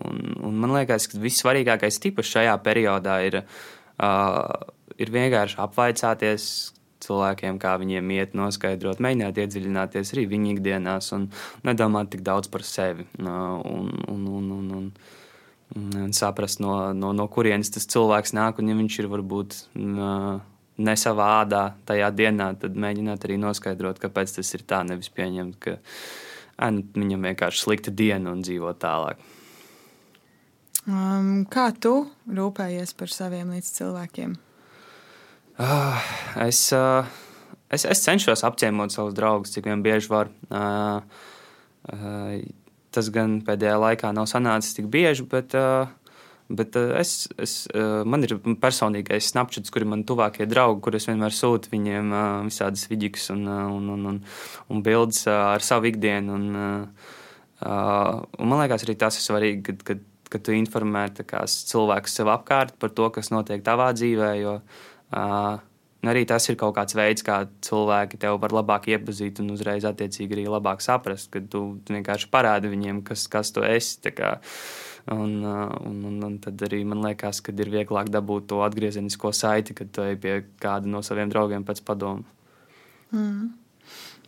[0.06, 3.42] un, un man liekas, ka vissvarīgākais tipas šajā periodā ir,
[4.00, 6.48] uh, ir vienkārši apvaicāties
[7.04, 11.28] cilvēkiem, kā viņiem iet, noskaidrot, mēģināt iedziļināties arī viņu ikdienās un
[11.66, 13.06] nedomāt tik daudz par sevi.
[13.20, 14.90] Un, un, un, un, un,
[15.74, 18.60] un saprast, no, no, no kurienes tas cilvēks nāk.
[18.62, 24.38] Un, ja viņš ir varbūt ne savā ādā tajā dienā, tad mēģināt arī noskaidrot, kāpēc
[24.38, 24.82] tas ir tā.
[24.86, 25.78] Nevis pieņemt, ka
[26.60, 29.22] ā, nu, viņam vienkārši slikta diena un dzīvo tālāk.
[30.86, 34.36] Um, kā tu rūpējies par saviem līdzcilvēkiem?
[35.56, 36.10] Uh,
[36.44, 37.08] es, uh,
[37.72, 40.30] es, es cenšos apciemot savus draugus, cik vien bieži var.
[40.46, 41.00] Uh,
[41.90, 42.38] uh,
[42.96, 45.52] Tas gan pēdējā laikā nav sanācis tik bieži, bet,
[46.48, 47.56] bet es, es,
[48.08, 52.16] man ir personīgais snapchats, kur ir mani tuvākie draugi, kurus vienmēr sūtu viņiem
[52.48, 54.18] visādas vidīgas un, un, un, un,
[54.72, 56.40] un bildes ar savu ikdienu.
[56.40, 56.90] Un,
[57.60, 62.78] un man liekas, arī tas ir svarīgi, kad, kad, kad tu informē cilvēkus sev apkārt
[62.80, 64.34] par to, kas notiek tavā dzīvē.
[64.40, 64.58] Jo,
[65.12, 65.65] uh,
[66.04, 70.36] arī tas ir kaut kāds veids, kā cilvēki tevi var labāk iepazīt un uzreiz attiecīgi
[70.36, 74.12] arī labāk saprast, kad tu vienkārši parādi viņiem, kas, kas tu esi.
[75.06, 79.76] Un, un, un, un tad arī man liekas, ka ir vieglāk dabūt to atgriezenisko saiti,
[79.78, 82.26] kad tu ej pie kāda no saviem draugiem pēc padomu.
[83.14, 83.54] Mm.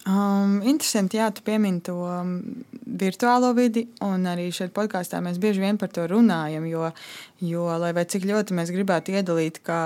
[0.09, 2.39] Um, interesanti, jā, tu piemini to um,
[2.87, 6.65] virtuālo vidi, un arī šeit podkāstā mēs bieži vien par to runājam.
[6.71, 6.93] Jo,
[7.45, 9.81] jo lai cik ļoti mēs gribētu iedalīt, ka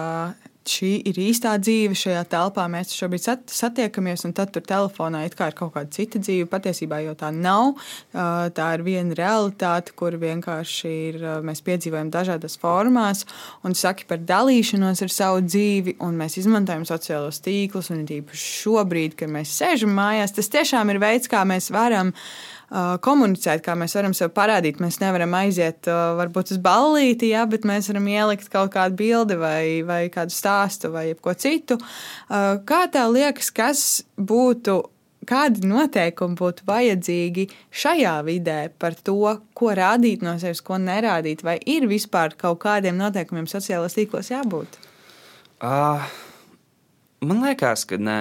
[0.68, 2.66] šī ir īstā dzīve šajā telpā.
[2.70, 6.48] Mēs šobrīd satiekamies, un tad tur telefonā ir kaut kāda cita dzīve.
[6.50, 7.74] Patiesībā jau tā nav.
[8.12, 13.24] Tā ir viena realitāte, kur vienkārši ir, mēs piedzīvojam dažādas formās,
[13.66, 19.18] un saki par dalīšanos ar savu dzīvi, un mēs izmantojam sociālos tīklus, un īpaši šobrīd,
[19.18, 22.12] kad mēs sēžam mājās, tas tiešām ir veids, kā mēs varam
[23.04, 24.80] komunicēt, kā mēs varam sev parādīt.
[24.80, 29.64] Mēs nevaram aiziet varbūt uz ballīti, jā, bet mēs varam ielikt kaut kādu bildi vai,
[29.84, 31.76] vai kādu stāstu vai ko citu.
[32.28, 33.84] Kā tev liekas, kas
[34.16, 34.80] būtu?
[35.22, 37.44] Kādi noteikumi būtu vajadzīgi
[37.78, 39.20] šajā vidē par to,
[39.54, 41.44] ko rādīt no sevis, ko nerādīt?
[41.46, 44.80] Vai ir vispār kaut kādiem noteikumiem sociālajos tīklos jābūt?
[45.62, 46.02] Uh,
[47.22, 48.18] man liekas, ka nē.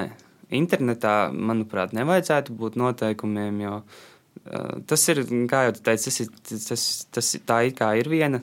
[0.54, 3.99] Internetā, manuprāt, nevajadzētu būt noteikumiem, jo uh,
[4.42, 6.84] Tas ir, kā jau teicu, tas ir, tas,
[7.14, 7.60] tas, tā
[8.00, 8.42] ir, viena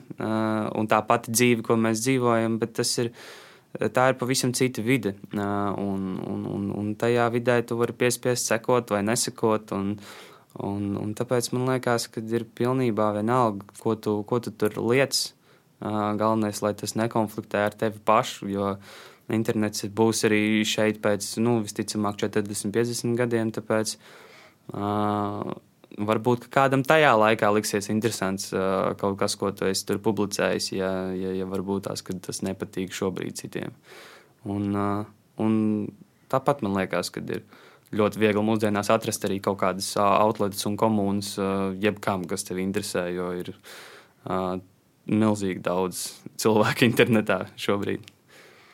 [0.79, 3.11] un tā pati dzīve, ko mēs dzīvojam, bet tas ir,
[3.75, 5.17] tā ir pavisam cita vide.
[5.35, 9.75] Un, un, un, un tajā vidē tu vari piespiest sekot vai nesekot.
[9.75, 9.91] Un,
[10.63, 15.19] un, un tāpēc man liekas, ka ir pilnībā vienalga, ko tu, ko tu tur liec.
[15.79, 18.73] Galvenais, lai tas nekonfliktē ar tevi pašu, jo
[19.31, 23.51] internets būs arī šeit pēc, nu, visticamāk, 40, 50 gadiem.
[23.55, 23.95] Tāpēc,
[24.73, 25.53] uh,
[26.07, 30.91] varbūt kādam tajā laikā liksies interesants uh, kaut kas, ko tu esi tur publicējis, ja,
[31.15, 33.75] ja, ja varbūt tās, tas nepatīk šobrīd citiem.
[34.49, 35.09] Un, uh,
[35.43, 35.57] un
[36.31, 37.43] tāpat man liekas, ka ir
[37.95, 41.35] ļoti viegli mūsdienās atrast arī kaut kādas uh, outlets un komunas,
[41.81, 43.53] jebkam, kas tevi interesē, jo ir
[45.09, 46.05] milzīgi daudz
[46.39, 48.05] cilvēku internetā šobrīd.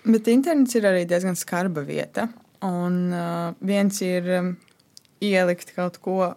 [0.06, 2.28] Bet internets ir arī diezgan skarba vieta.
[2.66, 4.52] Un uh, viens ir um,
[5.24, 6.34] ielikt kaut ko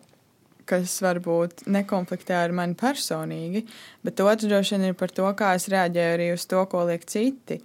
[0.69, 3.65] kas varbūt nekonfliktē ar mani personīgi,
[4.05, 7.07] bet otrs droši vien ir par to, kā es reaģēju arī uz to, ko liek
[7.09, 7.61] citi.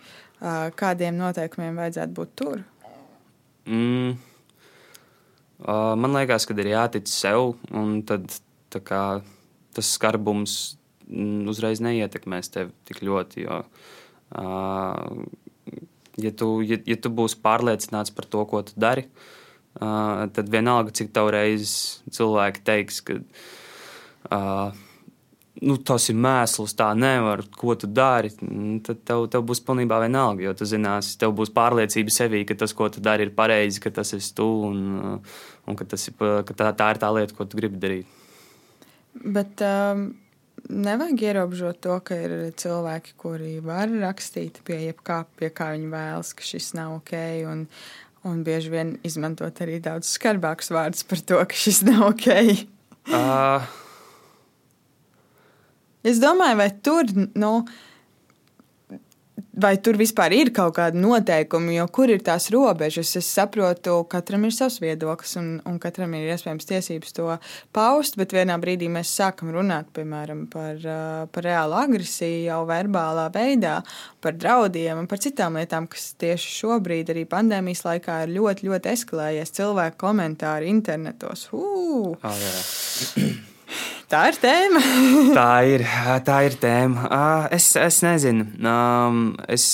[0.79, 2.63] Kādiem noteikumiem vajadzētu būt tur?
[3.63, 4.15] Mm.
[6.03, 8.27] Man liekas, ka ir jātic sev, un tad
[8.83, 9.03] kā,
[9.75, 10.57] tas skarbums
[11.07, 13.45] mm, uzreiz neietekmēs tevi tik ļoti.
[13.45, 13.61] Jo,
[16.25, 19.42] ja, tu, ja, ja tu būsi pārliecināts par to, ko tu dari, uh,
[19.81, 23.19] uh, tad vienalga, cik tev reizes cilvēki teiks, ka
[24.29, 24.81] uh,
[25.61, 28.31] nu, tas ir mēsls, tā nevar, ko tu dari.
[28.85, 32.73] Tad tev, tev būs pilnībā vienalga, jo tu zinās, tev būs pārliecība sevī, ka tas,
[32.77, 34.81] ko tu dari, ir pareizi, ka tas esi tu un,
[35.67, 36.17] un ka, ir,
[36.47, 38.19] ka tā, tā ir tā lieta, ko tu gribi darīt.
[39.13, 40.07] Bet, um,
[40.69, 46.33] nevajag ierobežot to, ka ir cilvēki, kuri var rakstīt pie jebkā, pie kā viņi vēlas,
[46.37, 47.13] ka šis nav ok.
[47.51, 47.67] Un,
[48.27, 52.27] un bieži vien izmantot arī daudz skarbākus vārdus par to, ka šis nav ok.
[53.11, 53.65] Uh,
[56.07, 57.09] es domāju, vai tur.
[57.35, 57.53] Nu,
[59.53, 63.11] Vai tur vispār ir kaut kāda noteikuma, jo kur ir tās robežas?
[63.19, 67.27] Es saprotu, katram ir savs viedoklis, un, un katram ir iespējams tiesības to
[67.73, 70.81] paust, bet vienā brīdī mēs sākam runāt piemēram, par,
[71.33, 73.77] par reālu agresiju jau verbālā veidā,
[74.25, 78.93] par draudiem un par citām lietām, kas tieši šobrīd, arī pandēmijas laikā, ir ļoti, ļoti
[78.97, 79.55] eskalējies.
[79.61, 81.49] Cilvēku komentāri internetos.
[81.53, 82.13] Uh!
[82.17, 83.49] oh, jā.
[84.13, 84.81] Tā ir tēma.
[85.39, 85.83] tā ir,
[86.27, 87.07] tā ir tēma.
[87.55, 88.45] Es, es nezinu.
[89.49, 89.65] Es,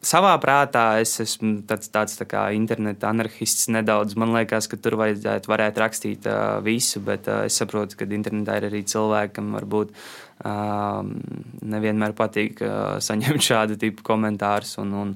[0.00, 4.16] savā prātā es esmu tāds, tāds tā kā interneta anarchists nedaudz.
[4.16, 8.56] Man liekas, ka tur vajadzētu varētu rakstīt uh, visu, bet uh, es saprotu, ka internetā
[8.56, 9.92] ir arī cilvēki, kam varbūt
[10.40, 14.76] nevienmēr patīk uh, saņemt šādu tipu komentārus.
[14.82, 15.14] Un, un,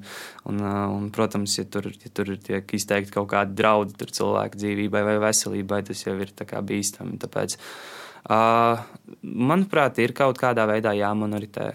[0.51, 5.05] un, uh, un, protams, ja tur, ja tur tiek izteikti kaut kādi draudi cilvēku dzīvībai
[5.09, 6.33] vai veselībai, tas jau ir
[6.65, 7.21] bīstami.
[7.25, 8.81] Tāpēc, uh, Uh,
[9.21, 11.75] manuprāt, ir kaut kādā veidā jāmonitorē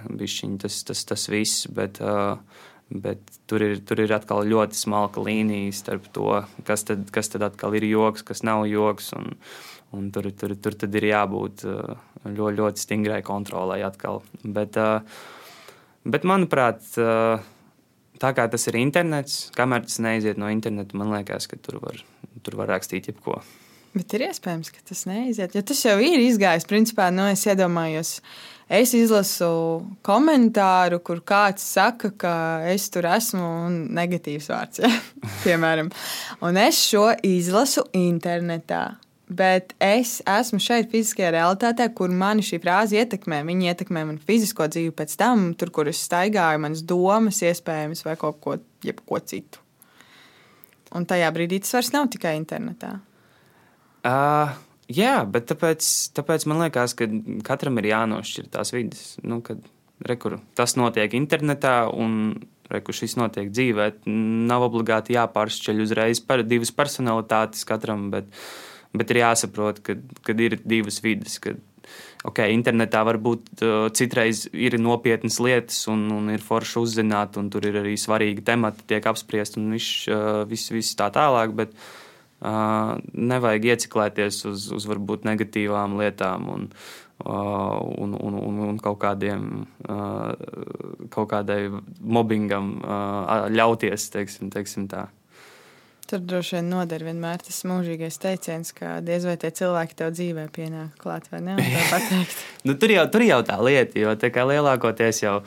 [0.58, 2.40] tas, tas, tas viss, bet, uh,
[2.90, 7.46] bet tur, ir, tur ir atkal ļoti smalka līnija starp to, kas tad, kas tad
[7.46, 9.12] atkal ir joks, kas nav joks.
[9.14, 9.38] Un,
[9.98, 14.22] un tur, tur, tur tad ir jābūt uh, ļoti, ļoti stingrai kontrolai atkal.
[14.44, 15.02] Bet, uh,
[16.06, 17.40] bet manuprāt, uh,
[18.22, 22.04] tā kā tas ir internets, kamēr tas neiziet no interneta, man liekas, ka tur var,
[22.46, 23.40] tur var rakstīt jebko.
[23.96, 25.56] Bet ir iespējams, ka tas neiziet.
[25.58, 26.68] Jo tas jau ir izgājis.
[26.70, 28.20] Principā, nu, es iedomājos,
[28.70, 29.50] es izlasu
[30.06, 32.34] komentāru, kur kāds saka, ka
[32.70, 33.50] es tur esmu
[33.90, 34.84] negatīvs vārds.
[34.86, 34.94] Ja?
[35.42, 35.90] Piemēram,
[36.46, 38.84] un es šo izlasu internetā.
[39.30, 43.44] Bet es esmu šeit, fiziskajā realitātē, kur mani šī frāze ietekmē.
[43.46, 48.16] Viņa ietekmē manu fizisko dzīvi pēc tam, tur, kur es staigāju, manas domas, iespējams, vai
[48.18, 48.58] kaut ko,
[49.06, 49.62] ko citu.
[50.98, 52.96] Un tajā brīdī tas vairs nav tikai internetā.
[54.02, 54.56] Uh,
[54.90, 55.86] jā, bet tāpēc,
[56.18, 57.06] tāpēc man liekas, ka
[57.46, 59.04] katram ir jānošķir tās vidas.
[59.22, 59.62] Nu, kad,
[60.10, 62.40] rekur, tas notiek internetā un
[62.74, 63.92] rekur, šis notiek dzīvē.
[64.50, 68.30] Nav obligāti jāpāršķeļ uzreiz par divas personalitātes katram, bet,
[68.96, 71.38] bet ir jāsaprot, ka kad ir divas vidas.
[71.44, 71.62] Kad,
[72.28, 77.70] okay, internetā varbūt uh, citreiz ir nopietnas lietas, un, un ir forši uzzināt, un tur
[77.70, 81.56] ir arī svarīgi temati, tiek apspriest, un viss, uh, viss, viss tā tālāk.
[81.58, 82.06] Bet, uh,
[82.40, 86.62] Uh, nevajag ieciklēties uz, uz varbūt negatīvām lietām un,
[87.26, 90.32] uh, un, un, un, un kaut, kādiem, uh,
[91.12, 91.66] kaut kādai
[92.00, 92.78] mobbingam
[93.52, 95.10] ļauties, teiksim, teiksim tā.
[96.10, 100.48] Tur droši vien noder vienmēr tas mūžīgais teiciens, ka diez vai tie cilvēki tev dzīvē
[100.56, 101.58] pienāk klāt vai ne?
[102.66, 105.38] nu, tur, jau, tur jau tā lieta, jo tā lielākoties jau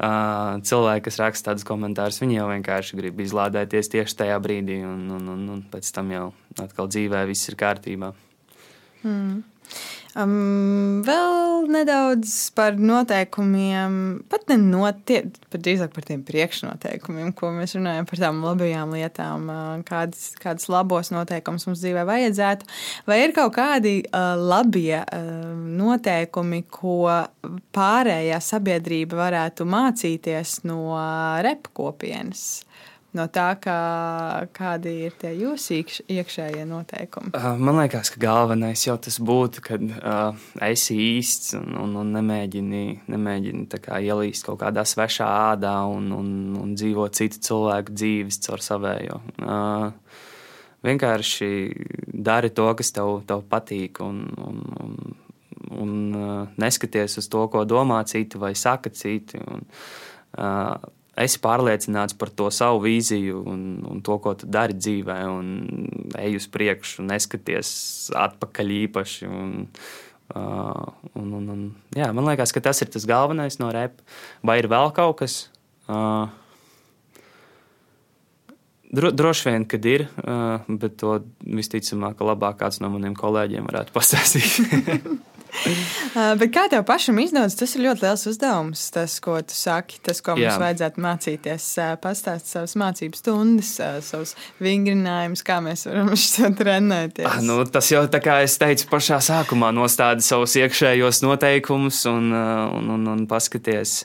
[0.00, 5.02] Uh, cilvēki, kas raksta tādus komentārus, viņi jau vienkārši grib izlādēties tieši tajā brīdī, un,
[5.12, 6.22] un, un, un pēc tam jau
[6.56, 8.08] atkal dzīvē viss ir kārtībā.
[9.02, 9.42] Mm.
[10.18, 13.92] Um, vēl nedaudz par noteikumiem,
[14.30, 19.46] pat ne notiek, pat drīzāk par tiem priekšnoteikumiem, ko mēs runājam par tām labajām lietām,
[19.86, 22.66] kādas, kādas labos noteikumus mums dzīvē vajadzētu.
[23.06, 27.06] Vai ir kaut kādi uh, labie uh, noteikumi, ko
[27.76, 30.98] pārējā sabiedrība varētu mācīties no
[31.46, 32.48] repkopienas?
[33.16, 33.78] No tā, kā,
[34.54, 35.80] kādi ir tie jūsu
[36.10, 37.32] iekšējie noteikumi?
[37.34, 42.12] Uh, man liekas, ka galvenais jau tas būtu, kad uh, esi īsts un, un, un
[42.18, 43.66] nemēģini, nemēģini
[44.00, 46.30] ielīst kaut kādā svešā ādā un, un,
[46.60, 49.20] un dzīvot citu cilvēku dzīves caur savējo.
[49.42, 49.90] Uh,
[50.86, 51.50] vienkārši
[52.30, 55.18] dari to, kas tev, tev patīk, un, un, un,
[55.80, 59.40] un uh, neskaties uz to, ko domā citi vai saka citi.
[59.42, 59.66] Un,
[60.38, 65.52] uh, esi pārliecināts par to savu vīziju un, un to, ko tu dari dzīvē, un
[66.18, 67.70] ej uz priekšu, neskaties
[68.16, 69.30] atpakaļ īpaši.
[69.30, 69.54] Un,
[70.34, 71.64] uh, un, un, un,
[71.96, 74.04] jā, man liekas, ka tas ir tas galvenais no repa.
[74.46, 75.42] Vai ir vēl kaut kas?
[75.90, 76.28] Uh,
[78.90, 83.94] Dro, droši vien, kad ir, uh, bet to visticamāk, labāk kāds no maniem kolēģiem varētu
[83.94, 85.06] pastāstīt.
[85.50, 88.84] Uh, bet kā tev pašam izdodas, tas ir ļoti liels uzdevums.
[88.94, 90.56] Tas, ko tu saki, tas, ko mums Jā.
[90.62, 97.28] vajadzētu mācīties, uh, pastāstīt savas mācību stundas, uh, savus vingrinājumus, kā mēs varam šo trenēties.
[97.28, 102.30] Ah, nu, tas jau tā kā es teicu pašā sākumā, nostādi savus iekšējos noteikumus un,
[102.34, 104.04] un, un, un paskaties.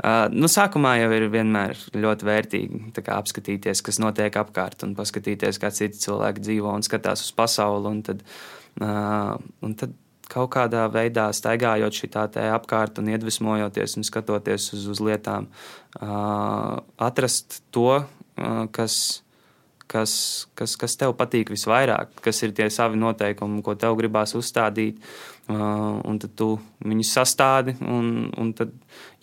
[0.00, 5.68] Uh, nu, sākumā jau ir vienmēr ļoti vērtīgi apskatīties, kas notiek apkārt, un paskatīties, kā
[5.76, 7.90] citi cilvēki dzīvo un skatās uz pasauli.
[7.90, 8.22] Un tad,
[8.80, 9.34] uh,
[9.66, 9.92] un tad
[10.30, 15.48] kaut kādā veidā staigājot šitā apkārt un iedvesmojoties un skatoties uz, uz lietām,
[16.00, 18.96] uh, atrast to, uh, kas,
[19.90, 20.14] kas,
[20.58, 25.02] kas, kas tev patīk visvairāk, kas ir tie savi noteikumi, ko tev gribās uzstādīt.
[25.50, 26.52] Uh, un tad tu
[26.86, 27.74] viņus sastādi.
[27.82, 28.70] Un, un tad,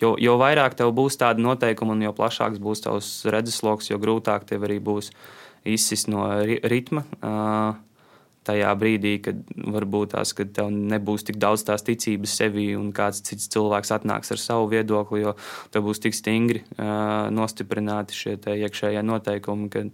[0.02, 4.44] jo, jo vairāk tev būs tādi noteikumi, un jo plašāks būs tavs redzesloks, jo grūtāk
[4.50, 5.14] tev arī būs
[5.68, 7.06] izsist no ritma.
[7.22, 7.80] Uh,
[8.48, 13.24] tajā brīdī, kad varbūt tās, kad tev nebūs tik daudz tās ticības sevī, un kāds
[13.28, 15.36] cits cilvēks atnāks ar savu viedokli, jo
[15.74, 19.86] tev būs tik stingri uh, nostiprināti šie iekšējie noteikumi, ka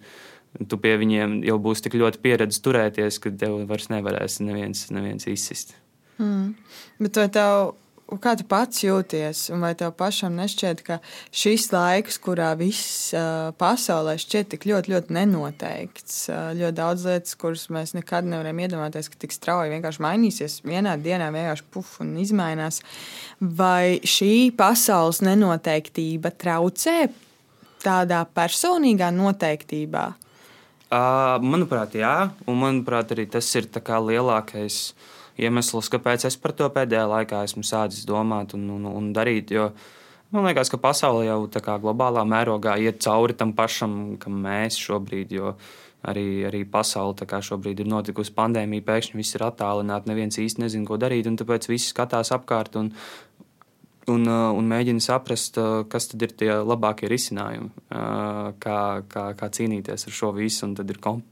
[0.70, 5.30] tu pie viņiem jau būs tik ļoti pieredzējis turēties, ka tev vairs nevarēs neviens, neviens
[5.30, 5.74] izsist.
[6.22, 6.54] Mm.
[7.01, 7.74] Bet vai tev,
[8.22, 10.97] kā tu pats jūties, un vai tev pašam nešķiet, ka
[11.34, 13.14] šis laiks, kurā viss
[13.59, 16.18] pasaulē šķiet tik ļoti, ļoti nenoteikts,
[16.59, 21.32] ļoti daudz lietas, kuras mēs nekad nevaram iedomāties, ka tik strauji vienkārši mainīsies, vienā dienā
[21.34, 22.82] vienkārši puf un izmainās,
[23.39, 27.07] vai šī pasaules nenoteiktība traucē
[27.84, 30.05] tādā personīgā noteiktībā?
[30.93, 35.11] Uh, manuprāt, jā, un manuprāt, arī tas ir lielākais uh,
[35.41, 39.53] iemesls, kāpēc es par to pēdējā laikā esmu sācis domāt un, un, un darīt.
[39.55, 39.71] Jo
[40.34, 44.79] man liekas, ka pasaule jau tā kā globālā mērogā iet cauri tam pašam, kam mēs
[44.81, 45.36] šobrīd.
[46.03, 47.15] Arī, arī pasaule
[47.47, 51.69] šobrīd ir notikusi pandēmija, pēkšņi viss ir attālināts, neviens īsti nezina, ko darīt, un tāpēc
[51.71, 52.89] visi skatās apkārt un,
[54.11, 57.71] un, un mēģina saprast, kas tad ir tie labākie risinājumi,
[58.65, 60.65] kā, kā, kā cīnīties ar šo visu.
[60.67, 61.23] Un tad ir, kom,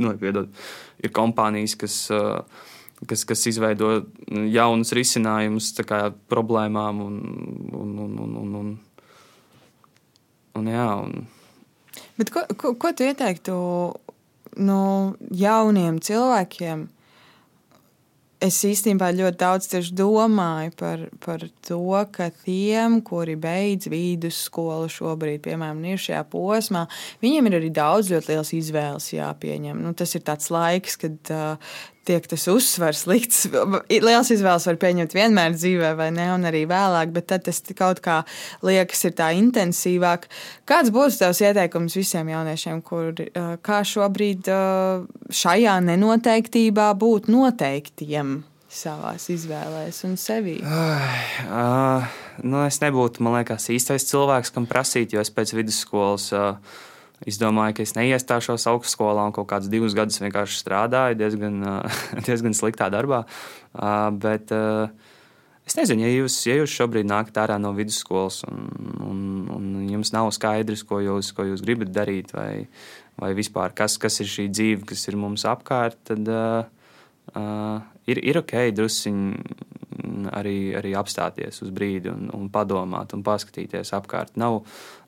[0.00, 0.50] nu, piedod,
[1.04, 2.00] ir kompānijas, kas
[3.08, 3.92] kas, kas izveido
[4.28, 7.02] jaunus risinājumus kā, problēmām.
[7.06, 7.18] Un,
[7.72, 8.70] un, un, un, un, un,
[10.60, 11.28] un, jā, un...
[12.20, 13.58] Bet ko, ko, ko tu ieteiktu
[14.60, 14.80] no
[15.32, 16.88] jauniem cilvēkiem?
[18.40, 25.82] Es īstenībā ļoti daudz domāju par, par to, ka tiem, kuri beidz vidusskolu šobrīd, piemēram,
[25.84, 26.86] ir šajā posmā,
[27.20, 29.82] viņiem ir arī daudz ļoti liels izvēles jāpieņem.
[29.84, 31.76] Nu, tas ir tāds laiks, kad uh,
[32.08, 33.46] tiek tas uzsvars likts.
[33.90, 38.02] Liels izvēles var pieņemt vienmēr dzīvē, vai ne, un arī vēlāk, bet tad tas kaut
[38.04, 38.20] kā
[38.66, 40.28] liekas, ir tā intensīvāk.
[40.68, 43.14] Kāds būs tavs ieteikums visiem jauniešiem, kur
[43.66, 44.50] kā šobrīd
[45.42, 48.40] šajā nenoteiktībā būt noteiktiem?
[48.70, 50.60] savās izvēlēs un sevī?
[50.62, 52.06] Uh,
[52.46, 56.78] nu, es nebūtu, man liekas, īstais cilvēks, kam prasīt, jo es pēc vidusskolas uh,
[57.28, 61.58] Es domāju, ka es neiestāšos augstskolā un kaut kādus divus gadus vienkārši strādāju diezgan,
[62.26, 63.26] diezgan sliktā darbā.
[64.24, 68.64] Bet es nezinu, ja jūs, ja jūs šobrīd nākat ārā no vidusskolas un,
[69.04, 69.20] un,
[69.52, 72.64] un jums nav skaidrs, ko jūs, ko jūs gribat darīt, vai,
[73.20, 76.64] vai vispār kas, kas ir šī dzīve, kas ir mums apkārt, tad uh,
[78.08, 79.69] ir, ir ok drusciņi
[80.34, 84.36] arī, arī apstāties uz brīdi un, un padomāt un paskatīties apkārt.
[84.40, 84.60] Nav,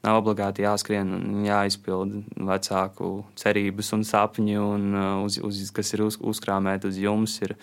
[0.04, 6.04] nav obligāti jāskrien un jāizpild vecāku cerības un sapņi, un, uh, uz, uz, kas ir
[6.06, 7.56] uz, uzkrāmēti uz jums, ir,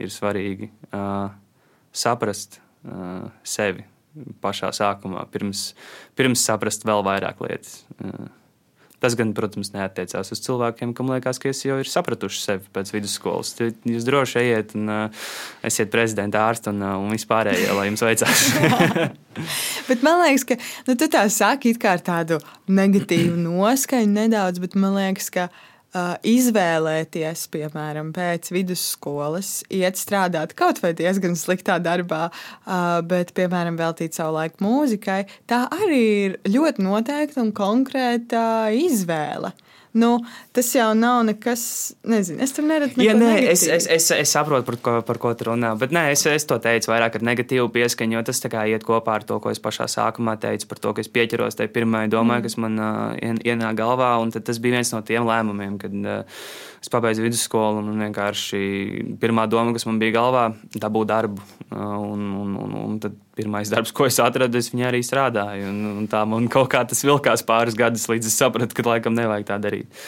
[0.00, 1.28] ir svarīgi uh,
[1.96, 3.86] saprast uh, sevi
[4.40, 5.70] pašā sākumā, pirms,
[6.16, 7.82] pirms saprast vēl vairāk lietas.
[8.00, 8.28] Uh,
[9.02, 12.92] Tas gan, protams, neatiecās uz cilvēkiem, kam liekas, ka viņi jau ir sapratuši sevi pēc
[12.94, 13.52] vidusskolas.
[13.84, 15.26] Jūs droši ejiet un uh,
[15.66, 18.46] esiet prezidenta ārsts un, uh, un vispārējie, lai jums veicās.
[19.90, 20.56] bet man liekas, ka
[20.88, 22.40] nu, tu tā saki ar tādu
[22.72, 25.50] negatīvu noskaņu nedaudz, bet man liekas, ka
[26.26, 32.28] izvēlēties, piemēram, pēc vidusskolas, iet strādāt kaut vai diezgan sliktā darbā,
[33.08, 39.54] bet, piemēram, veltīt savu laiku mūzikai, tā arī ir ļoti noteikta un konkrēta izvēle.
[39.96, 40.10] Nu,
[40.52, 41.62] tas jau nav nekas,
[42.04, 45.32] nezinu, es tur neredzu ja, nē, es, es, es, es saprotu, par ko, par ko
[45.38, 48.84] tu runā, bet nē, es, es to teicu vairāk ar negatīvu pieskaņu, jo tas iet
[48.84, 52.12] kopā ar to, ko es pašā sākumā teicu, par to, ka es pieķeros tai pirmajai
[52.12, 52.44] domai, mm.
[52.44, 56.42] kas man uh, ienāk galvā, un tas bija viens no tiem lēmumiem, kad uh,
[56.86, 58.60] es pabeidzu vidusskolu un vienkārši
[59.18, 60.44] pirmā doma, kas man bija galvā,
[60.78, 61.46] dabūt darbu.
[61.74, 65.66] Un, un, un, un tad pirmais darbs, ko es atradu, es viņā arī strādāju.
[65.72, 69.18] Un, un tā man kaut kā tas vilkās pāris gadus, līdz es sapratu, ka laikam
[69.18, 70.06] nevajag tā darīt.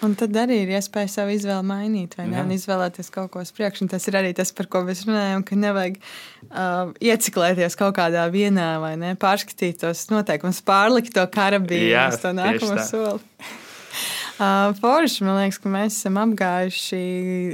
[0.00, 2.38] Un tad arī ir iespēja savu izvēli mainīt, vai ne?
[2.38, 2.44] Jā.
[2.46, 3.84] Un izvēlēties kaut ko uz priekšu.
[3.90, 8.70] Tas ir arī tas, par ko mēs runājam, ka nevajag uh, ieciklēties kaut kādā vienā
[8.80, 13.20] vai ne, pārskatīt tos noteikumus, pārlikt to karabīnu uz to nākamo soli.
[14.40, 17.00] Uh, forši, man liekas, ka mēs esam apgājuši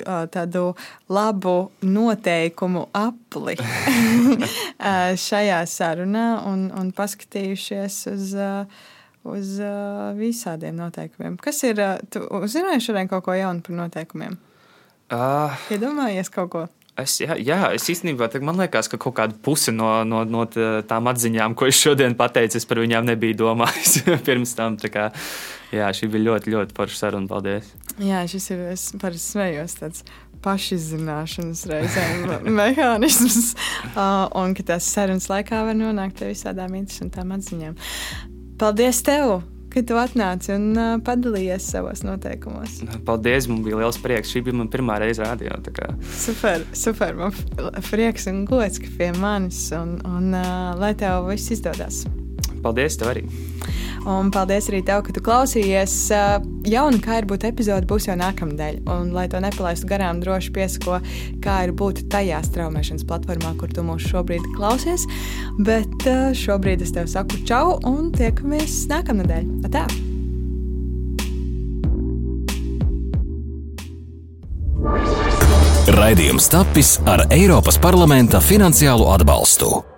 [0.05, 0.68] uh, tādu
[1.11, 8.37] labu noteikumu apli uh, šajā sarunā un, un paskatījušies uz,
[9.26, 9.51] uz
[10.20, 11.34] visādiem noteikumiem.
[11.43, 11.82] Kas ir?
[12.07, 14.39] Tu uzzināji šodien kaut ko jaunu par noteikumiem?
[15.11, 16.66] Uh, Iedomājies kaut ko?
[16.97, 21.11] Es, jā, jā, es īstenībā man liekas, ka kaut kāda puse no, no, no tām
[21.11, 24.78] atziņām, ko es šodien pateicu, es par viņām nebiju domājis pirms tam.
[24.80, 25.11] Kā,
[25.76, 27.28] jā, šī bija ļoti, ļoti forša saruna.
[27.28, 27.68] Paldies!
[28.01, 28.62] Jā, šis ir
[29.03, 30.07] parasti smējos tāds
[30.47, 33.53] pašizzināšanas reizēm mehānisms,
[33.92, 37.76] uh, un ka tās sarunas laikā var nonākt pie visādām interesantām atziņām.
[38.61, 39.42] Paldies tev!
[39.76, 42.80] Ka tu atnāci un uh, padalījies savos noteikumos.
[43.08, 44.32] Paldies, man bija liels prieks.
[44.32, 45.58] Šī bija mana pirmā reize rādījā.
[46.16, 47.16] Super, super.
[47.18, 47.36] Man
[47.90, 52.06] prieks un gods, ka pie manis un, un uh, lai tev viss izdodas.
[52.66, 53.22] Paldies, tev arī!
[54.06, 55.94] Un paldies arī tev, ka tu klausījies.
[56.70, 58.80] Jauna kā ir būt epizode būs jau nākamnedēļ.
[58.90, 61.00] Un, lai to nepalaistu garām, droši piesako,
[61.42, 65.06] kā ir būt tajā straumēšanas platformā, kur tu mūs šobrīd klausies.
[65.58, 66.06] Bet
[66.38, 69.50] šobrīd es tev saku čau un tiekamies nākamnedēļ.
[69.70, 69.86] Atā!
[75.96, 79.95] Raidījums tapis ar Eiropas parlamenta finansiālu atbalstu.